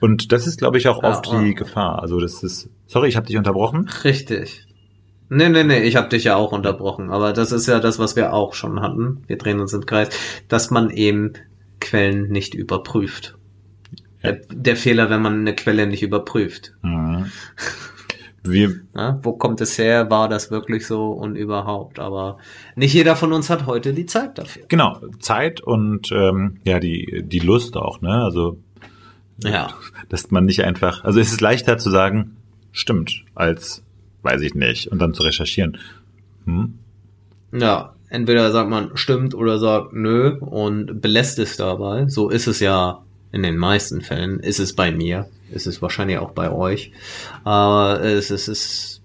Und 0.00 0.32
das 0.32 0.48
ist, 0.48 0.58
glaube 0.58 0.78
ich, 0.78 0.88
auch 0.88 1.04
oft 1.04 1.30
die 1.30 1.54
Gefahr. 1.54 2.02
Also 2.02 2.18
das 2.18 2.42
ist, 2.42 2.68
sorry, 2.88 3.08
ich 3.08 3.16
habe 3.16 3.26
dich 3.28 3.36
unterbrochen. 3.36 3.88
Richtig. 4.02 4.66
Nee, 5.34 5.48
nee, 5.48 5.64
nee, 5.64 5.82
ich 5.84 5.96
habe 5.96 6.10
dich 6.10 6.24
ja 6.24 6.36
auch 6.36 6.52
unterbrochen, 6.52 7.10
aber 7.10 7.32
das 7.32 7.52
ist 7.52 7.66
ja 7.66 7.80
das, 7.80 7.98
was 7.98 8.16
wir 8.16 8.34
auch 8.34 8.52
schon 8.52 8.82
hatten. 8.82 9.22
Wir 9.28 9.38
drehen 9.38 9.60
uns 9.60 9.72
im 9.72 9.86
Kreis, 9.86 10.10
dass 10.48 10.70
man 10.70 10.90
eben 10.90 11.32
Quellen 11.80 12.28
nicht 12.28 12.54
überprüft. 12.54 13.38
Ja. 14.22 14.32
Der, 14.32 14.42
der, 14.52 14.76
Fehler, 14.76 15.08
wenn 15.08 15.22
man 15.22 15.40
eine 15.40 15.54
Quelle 15.54 15.86
nicht 15.86 16.02
überprüft. 16.02 16.74
Mhm. 16.82 17.30
Wir 18.44 18.80
ja, 18.96 19.20
wo 19.22 19.34
kommt 19.34 19.60
es 19.60 19.78
her? 19.78 20.10
War 20.10 20.28
das 20.28 20.50
wirklich 20.50 20.84
so 20.84 21.12
und 21.12 21.36
überhaupt? 21.36 22.00
Aber 22.00 22.38
nicht 22.74 22.92
jeder 22.92 23.14
von 23.14 23.32
uns 23.32 23.48
hat 23.50 23.66
heute 23.66 23.94
die 23.94 24.06
Zeit 24.06 24.36
dafür. 24.36 24.64
Genau, 24.66 24.98
Zeit 25.20 25.60
und 25.60 26.10
ähm, 26.10 26.58
ja 26.64 26.80
die 26.80 27.22
die 27.24 27.38
Lust 27.38 27.76
auch. 27.76 28.00
Ne, 28.00 28.10
also 28.24 28.58
ja, 29.44 29.68
dass 30.08 30.32
man 30.32 30.44
nicht 30.44 30.64
einfach. 30.64 31.04
Also 31.04 31.20
es 31.20 31.30
ist 31.30 31.40
leichter 31.40 31.78
zu 31.78 31.88
sagen, 31.90 32.36
stimmt, 32.72 33.24
als 33.36 33.84
weiß 34.22 34.40
ich 34.42 34.54
nicht 34.54 34.88
und 34.88 35.00
dann 35.00 35.14
zu 35.14 35.22
recherchieren. 35.22 35.78
Hm? 36.44 36.78
Ja, 37.52 37.94
entweder 38.08 38.50
sagt 38.50 38.70
man 38.70 38.90
stimmt 38.94 39.34
oder 39.34 39.58
sagt 39.58 39.92
nö 39.92 40.38
und 40.38 41.00
belässt 41.00 41.38
es 41.38 41.56
dabei. 41.56 42.08
So 42.08 42.30
ist 42.30 42.46
es 42.46 42.60
ja 42.60 43.02
in 43.32 43.42
den 43.42 43.56
meisten 43.56 44.00
Fällen. 44.00 44.40
Ist 44.40 44.60
es 44.60 44.74
bei 44.74 44.92
mir. 44.92 45.28
Ist 45.50 45.66
es 45.66 45.82
wahrscheinlich 45.82 46.18
auch 46.18 46.32
bei 46.32 46.50
euch. 46.50 46.92
Aber 47.44 48.02
es, 48.02 48.30
es 48.30 48.48
ist, 48.48 49.02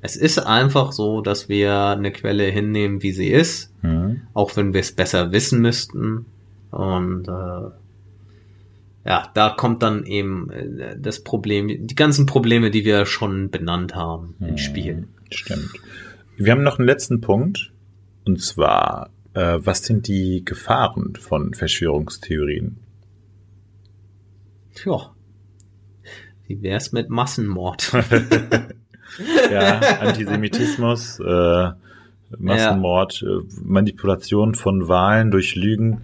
es 0.00 0.16
ist 0.16 0.38
einfach 0.38 0.92
so, 0.92 1.20
dass 1.20 1.48
wir 1.48 1.74
eine 1.88 2.12
Quelle 2.12 2.44
hinnehmen, 2.44 3.02
wie 3.02 3.12
sie 3.12 3.28
ist. 3.28 3.72
Mhm. 3.82 4.22
Auch 4.34 4.56
wenn 4.56 4.72
wir 4.72 4.80
es 4.80 4.92
besser 4.92 5.32
wissen 5.32 5.60
müssten. 5.60 6.26
Und, 6.70 7.28
äh, 7.28 7.70
ja, 9.06 9.30
da 9.34 9.50
kommt 9.50 9.82
dann 9.82 10.04
eben 10.04 10.50
äh, 10.50 10.96
das 10.98 11.22
Problem, 11.22 11.68
die 11.86 11.94
ganzen 11.94 12.26
Probleme, 12.26 12.70
die 12.70 12.84
wir 12.84 13.06
schon 13.06 13.50
benannt 13.50 13.94
haben, 13.94 14.34
ins 14.40 14.50
mhm. 14.50 14.58
Spiel. 14.58 15.08
Stimmt. 15.30 15.70
Wir 16.36 16.52
haben 16.52 16.62
noch 16.62 16.78
einen 16.78 16.86
letzten 16.86 17.20
Punkt. 17.20 17.72
Und 18.24 18.42
zwar, 18.42 19.10
äh, 19.34 19.58
was 19.60 19.84
sind 19.84 20.08
die 20.08 20.44
Gefahren 20.44 21.14
von 21.14 21.54
Verschwörungstheorien? 21.54 22.78
Tja, 24.74 25.14
wie 26.48 26.60
wär's 26.60 26.90
mit 26.90 27.08
Massenmord? 27.08 27.92
ja, 29.52 29.78
Antisemitismus, 30.00 31.20
äh, 31.20 31.70
Massenmord, 32.36 33.20
ja. 33.20 33.28
äh, 33.28 33.42
Manipulation 33.62 34.56
von 34.56 34.88
Wahlen 34.88 35.30
durch 35.30 35.54
Lügen. 35.54 36.02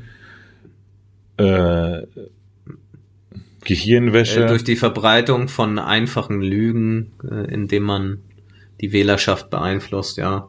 Äh, 1.37 2.03
Gehirnwäsche. 3.65 4.45
Äh, 4.45 4.49
durch 4.49 4.65
die 4.65 4.77
Verbreitung 4.77 5.49
von 5.49 5.79
einfachen 5.79 6.41
Lügen, 6.41 7.13
äh, 7.29 7.53
indem 7.53 7.85
man 7.85 8.19
die 8.81 8.93
Wählerschaft 8.93 9.51
beeinflusst, 9.51 10.19
ja. 10.19 10.49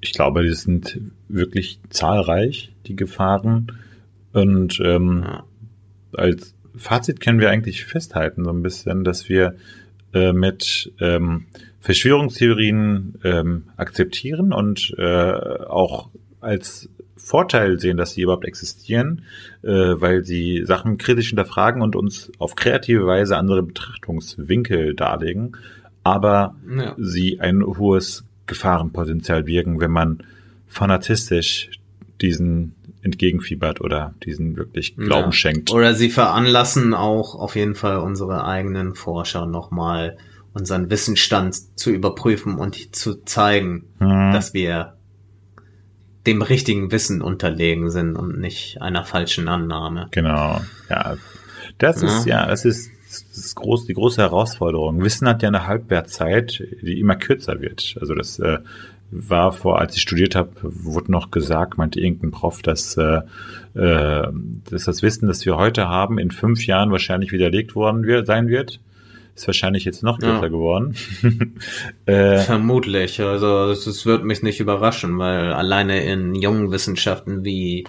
Ich 0.00 0.12
glaube, 0.12 0.42
die 0.42 0.54
sind 0.54 1.00
wirklich 1.28 1.80
zahlreich, 1.90 2.72
die 2.86 2.96
Gefahren. 2.96 3.78
Und 4.32 4.80
ähm, 4.80 5.24
ja. 5.24 5.44
als 6.12 6.54
Fazit 6.76 7.20
können 7.20 7.40
wir 7.40 7.50
eigentlich 7.50 7.84
festhalten, 7.84 8.44
so 8.44 8.50
ein 8.50 8.62
bisschen, 8.62 9.04
dass 9.04 9.28
wir 9.28 9.56
äh, 10.14 10.32
mit 10.32 10.92
ähm, 11.00 11.46
Verschwörungstheorien 11.80 13.18
ähm, 13.24 13.64
akzeptieren 13.76 14.52
und 14.52 14.94
äh, 14.98 15.32
auch 15.32 16.10
als 16.40 16.88
Vorteil 17.28 17.78
sehen, 17.78 17.98
dass 17.98 18.12
sie 18.12 18.22
überhaupt 18.22 18.46
existieren, 18.46 19.22
äh, 19.62 19.68
weil 19.68 20.24
sie 20.24 20.64
Sachen 20.64 20.96
kritisch 20.96 21.28
hinterfragen 21.28 21.82
und 21.82 21.94
uns 21.94 22.32
auf 22.38 22.54
kreative 22.54 23.06
Weise 23.06 23.36
andere 23.36 23.62
Betrachtungswinkel 23.62 24.94
darlegen, 24.94 25.56
aber 26.02 26.56
ja. 26.74 26.94
sie 26.96 27.38
ein 27.40 27.62
hohes 27.62 28.24
Gefahrenpotenzial 28.46 29.42
birgen, 29.42 29.78
wenn 29.78 29.90
man 29.90 30.22
fanatistisch 30.68 31.70
diesen 32.22 32.74
entgegenfiebert 33.02 33.82
oder 33.82 34.14
diesen 34.24 34.56
wirklich 34.56 34.96
Glauben 34.96 35.26
ja. 35.26 35.32
schenkt. 35.32 35.70
Oder 35.70 35.94
sie 35.94 36.08
veranlassen 36.08 36.94
auch 36.94 37.34
auf 37.34 37.56
jeden 37.56 37.74
Fall 37.74 37.98
unsere 37.98 38.44
eigenen 38.44 38.94
Forscher 38.94 39.46
nochmal 39.46 40.16
unseren 40.54 40.90
Wissensstand 40.90 41.78
zu 41.78 41.90
überprüfen 41.90 42.56
und 42.56 42.96
zu 42.96 43.22
zeigen, 43.24 43.84
hm. 43.98 44.32
dass 44.32 44.54
wir 44.54 44.97
dem 46.28 46.42
richtigen 46.42 46.92
Wissen 46.92 47.22
unterlegen 47.22 47.90
sind 47.90 48.16
und 48.16 48.38
nicht 48.38 48.80
einer 48.82 49.04
falschen 49.04 49.48
Annahme. 49.48 50.08
Genau, 50.10 50.60
ja. 50.90 51.16
Das 51.78 52.02
ja. 52.02 52.08
ist 52.08 52.26
ja, 52.26 52.50
es 52.50 52.64
ist 52.64 52.90
das 53.08 53.38
ist 53.38 53.54
groß, 53.54 53.86
die 53.86 53.94
große 53.94 54.20
Herausforderung. 54.20 55.02
Wissen 55.02 55.26
hat 55.28 55.42
ja 55.42 55.48
eine 55.48 55.66
Halbwertzeit, 55.66 56.62
die 56.82 57.00
immer 57.00 57.16
kürzer 57.16 57.60
wird. 57.60 57.96
Also 58.00 58.14
das 58.14 58.38
äh, 58.38 58.58
war 59.10 59.52
vor, 59.52 59.78
als 59.78 59.96
ich 59.96 60.02
studiert 60.02 60.34
habe, 60.34 60.50
wurde 60.60 61.10
noch 61.10 61.30
gesagt, 61.30 61.78
meinte 61.78 62.00
irgendein 62.00 62.32
Prof, 62.32 62.60
dass, 62.60 62.98
äh, 62.98 63.22
äh, 63.74 64.28
dass 64.70 64.84
das 64.84 65.02
Wissen, 65.02 65.26
das 65.26 65.46
wir 65.46 65.56
heute 65.56 65.88
haben, 65.88 66.18
in 66.18 66.30
fünf 66.30 66.66
Jahren 66.66 66.90
wahrscheinlich 66.90 67.32
widerlegt 67.32 67.74
worden 67.74 68.04
wird, 68.04 68.26
sein 68.26 68.48
wird. 68.48 68.80
Ist 69.38 69.46
wahrscheinlich 69.46 69.84
jetzt 69.84 70.02
noch 70.02 70.18
kürzer 70.18 70.42
ja. 70.42 70.48
geworden. 70.48 70.96
äh, 72.06 72.38
Vermutlich. 72.38 73.20
Also 73.20 73.70
es 73.70 74.04
wird 74.04 74.24
mich 74.24 74.42
nicht 74.42 74.58
überraschen, 74.58 75.16
weil 75.20 75.52
alleine 75.52 76.02
in 76.02 76.34
jungen 76.34 76.72
Wissenschaften 76.72 77.44
wie 77.44 77.84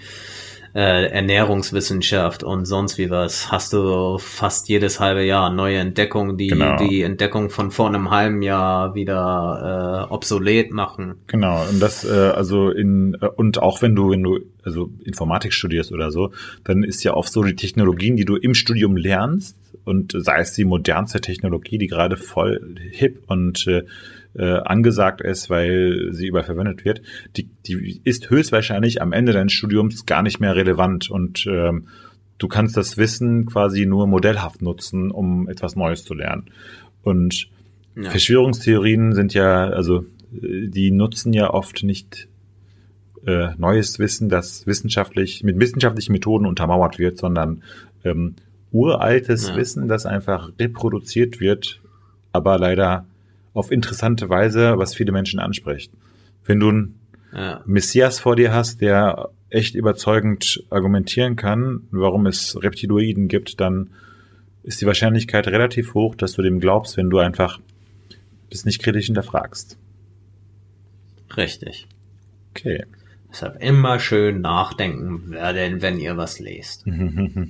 äh, 0.73 1.07
Ernährungswissenschaft 1.07 2.43
und 2.43 2.65
sonst 2.65 2.97
wie 2.97 3.09
was 3.09 3.51
hast 3.51 3.73
du 3.73 4.17
fast 4.17 4.69
jedes 4.69 4.99
halbe 4.99 5.23
Jahr 5.23 5.49
neue 5.49 5.77
Entdeckungen, 5.77 6.37
die 6.37 6.47
genau. 6.47 6.77
die 6.77 7.01
Entdeckung 7.01 7.49
von 7.49 7.71
vor 7.71 7.87
einem 7.87 8.11
halben 8.11 8.41
Jahr 8.41 8.95
wieder 8.95 10.07
äh, 10.09 10.13
obsolet 10.13 10.71
machen. 10.71 11.15
Genau 11.27 11.65
und 11.69 11.79
das 11.81 12.05
äh, 12.05 12.09
also 12.09 12.69
in 12.69 13.17
äh, 13.21 13.27
und 13.27 13.61
auch 13.61 13.81
wenn 13.81 13.95
du 13.95 14.11
wenn 14.11 14.23
du 14.23 14.39
also 14.63 14.89
Informatik 15.03 15.53
studierst 15.53 15.91
oder 15.91 16.11
so, 16.11 16.31
dann 16.63 16.83
ist 16.83 17.03
ja 17.03 17.13
oft 17.13 17.31
so 17.31 17.43
die 17.43 17.55
Technologien, 17.55 18.15
die 18.15 18.25
du 18.25 18.35
im 18.35 18.53
Studium 18.53 18.97
lernst 18.97 19.57
und 19.85 20.13
sei 20.15 20.39
es 20.41 20.53
die 20.53 20.65
modernste 20.65 21.21
Technologie, 21.21 21.77
die 21.77 21.87
gerade 21.87 22.17
voll 22.17 22.75
hip 22.91 23.23
und 23.27 23.65
äh, 23.67 23.83
äh, 24.35 24.45
angesagt 24.45 25.21
ist, 25.21 25.49
weil 25.49 26.09
sie 26.11 26.27
überverwendet 26.27 26.85
wird, 26.85 27.01
die, 27.35 27.49
die 27.65 28.01
ist 28.03 28.29
höchstwahrscheinlich 28.29 29.01
am 29.01 29.11
Ende 29.11 29.33
deines 29.33 29.53
Studiums 29.53 30.05
gar 30.05 30.21
nicht 30.21 30.39
mehr 30.39 30.55
relevant 30.55 31.09
und 31.09 31.45
ähm, 31.47 31.87
du 32.37 32.47
kannst 32.47 32.77
das 32.77 32.97
Wissen 32.97 33.45
quasi 33.45 33.85
nur 33.85 34.07
modellhaft 34.07 34.61
nutzen, 34.61 35.11
um 35.11 35.49
etwas 35.49 35.75
Neues 35.75 36.05
zu 36.05 36.13
lernen. 36.13 36.51
Und 37.03 37.49
ja. 37.95 38.09
Verschwörungstheorien 38.09 39.13
sind 39.13 39.33
ja, 39.33 39.67
also 39.69 40.05
die 40.31 40.91
nutzen 40.91 41.33
ja 41.33 41.49
oft 41.49 41.83
nicht 41.83 42.27
äh, 43.25 43.49
neues 43.57 43.99
Wissen, 43.99 44.29
das 44.29 44.65
wissenschaftlich 44.67 45.43
mit 45.43 45.59
wissenschaftlichen 45.59 46.13
Methoden 46.13 46.45
untermauert 46.45 46.99
wird, 46.99 47.17
sondern 47.17 47.63
ähm, 48.03 48.35
uraltes 48.71 49.49
ja. 49.49 49.55
Wissen, 49.55 49.87
das 49.87 50.05
einfach 50.05 50.51
reproduziert 50.59 51.39
wird, 51.39 51.81
aber 52.31 52.57
leider 52.57 53.05
auf 53.53 53.71
interessante 53.71 54.29
Weise, 54.29 54.77
was 54.77 54.95
viele 54.95 55.11
Menschen 55.11 55.39
anspricht. 55.39 55.91
Wenn 56.45 56.59
du 56.59 56.69
einen 56.69 56.99
ja. 57.33 57.61
Messias 57.65 58.19
vor 58.19 58.35
dir 58.35 58.53
hast, 58.53 58.81
der 58.81 59.29
echt 59.49 59.75
überzeugend 59.75 60.63
argumentieren 60.69 61.35
kann, 61.35 61.81
warum 61.91 62.25
es 62.25 62.61
Reptiloiden 62.61 63.27
gibt, 63.27 63.59
dann 63.59 63.89
ist 64.63 64.81
die 64.81 64.85
Wahrscheinlichkeit 64.85 65.47
relativ 65.47 65.93
hoch, 65.93 66.15
dass 66.15 66.33
du 66.33 66.41
dem 66.41 66.59
glaubst, 66.59 66.97
wenn 66.97 67.09
du 67.09 67.17
einfach 67.19 67.59
das 68.49 68.65
nicht 68.65 68.81
kritisch 68.81 69.07
hinterfragst. 69.07 69.77
Richtig. 71.35 71.87
Okay. 72.51 72.85
Deshalb 73.31 73.61
immer 73.61 73.99
schön 73.99 74.41
nachdenken, 74.41 75.25
wer 75.27 75.53
denn, 75.53 75.81
wenn 75.83 75.99
ihr 75.99 76.17
was 76.17 76.39
lest. 76.39 76.83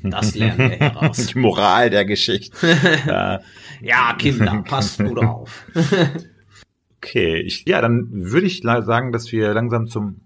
Das 0.03 0.35
lernen 0.35 0.71
wir 0.71 0.77
heraus. 0.77 1.27
Die 1.33 1.39
Moral 1.39 1.89
der 1.89 2.03
Geschichte. 2.03 2.57
ja. 3.07 3.39
ja, 3.81 4.13
Kinder, 4.17 4.61
passt 4.67 4.99
gut 4.99 5.19
auf. 5.19 5.65
okay, 6.97 7.41
ich, 7.41 7.65
ja, 7.65 7.79
dann 7.81 8.09
würde 8.11 8.47
ich 8.47 8.61
sagen, 8.61 9.13
dass 9.13 9.31
wir 9.31 9.53
langsam 9.53 9.87
zum, 9.87 10.19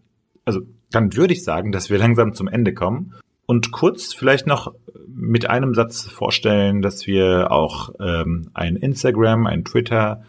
also 0.44 0.62
dann 0.90 1.16
würde 1.16 1.34
ich 1.34 1.44
sagen, 1.44 1.72
dass 1.72 1.92
wir 1.92 2.00
langsam 2.00 2.34
zum 2.34 2.48
Ende 2.48 2.74
kommen 2.74 3.14
und 3.46 3.72
kurz 3.72 4.14
vielleicht 4.14 4.48
noch 4.48 4.74
mit 5.08 5.48
einem 5.50 5.76
Satz 5.76 6.08
vorstellen, 6.08 6.82
dass 6.82 7.06
wir 7.06 7.52
auch 7.52 7.92
ähm, 8.00 8.50
ein 8.56 8.76
Instagram, 8.76 9.46
ein 9.46 9.64
Twitter 9.64 10.24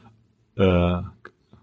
äh, 0.56 0.98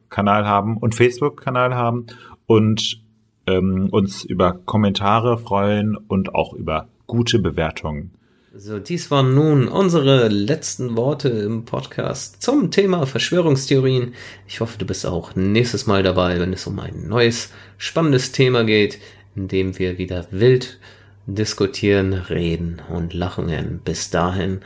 Kanal 0.10 0.47
haben 0.47 0.78
und 0.78 0.95
Facebook 0.95 1.41
Kanal 1.41 1.76
haben 1.76 2.08
und 2.47 3.02
ähm, 3.47 3.89
uns 3.91 4.23
über 4.23 4.54
Kommentare 4.54 5.38
freuen 5.38 5.95
und 5.95 6.36
auch 6.36 6.54
über 6.54 6.88
gute 7.08 7.39
Bewertungen. 7.39 8.12
So, 8.54 8.80
dies 8.80 9.10
waren 9.10 9.34
nun 9.34 9.69
unsere 9.69 10.27
letzten 10.27 10.97
Worte 10.97 11.30
im 11.30 11.63
Podcast 11.63 12.41
zum 12.41 12.69
Thema 12.69 13.06
Verschwörungstheorien. 13.06 14.13
Ich 14.45 14.60
hoffe, 14.60 14.77
du 14.77 14.86
bist 14.86 15.06
auch 15.06 15.36
nächstes 15.36 15.88
Mal 15.88 16.04
dabei, 16.04 16.38
wenn 16.39 16.51
es 16.51 16.67
um 16.67 16.77
ein 16.80 17.08
neues, 17.08 17.54
spannendes 17.77 18.34
Thema 18.34 18.65
geht, 18.65 18.99
in 19.38 19.47
dem 19.47 19.80
wir 19.80 19.97
wieder 19.97 20.27
wild 20.32 20.80
diskutieren, 21.27 22.12
reden 22.12 22.82
und 22.89 23.13
lachen. 23.13 23.80
Bis 23.86 24.10
dahin, 24.10 24.60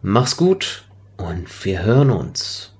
mach's 0.00 0.38
gut 0.38 0.84
und 1.18 1.46
wir 1.64 1.84
hören 1.84 2.10
uns. 2.10 2.72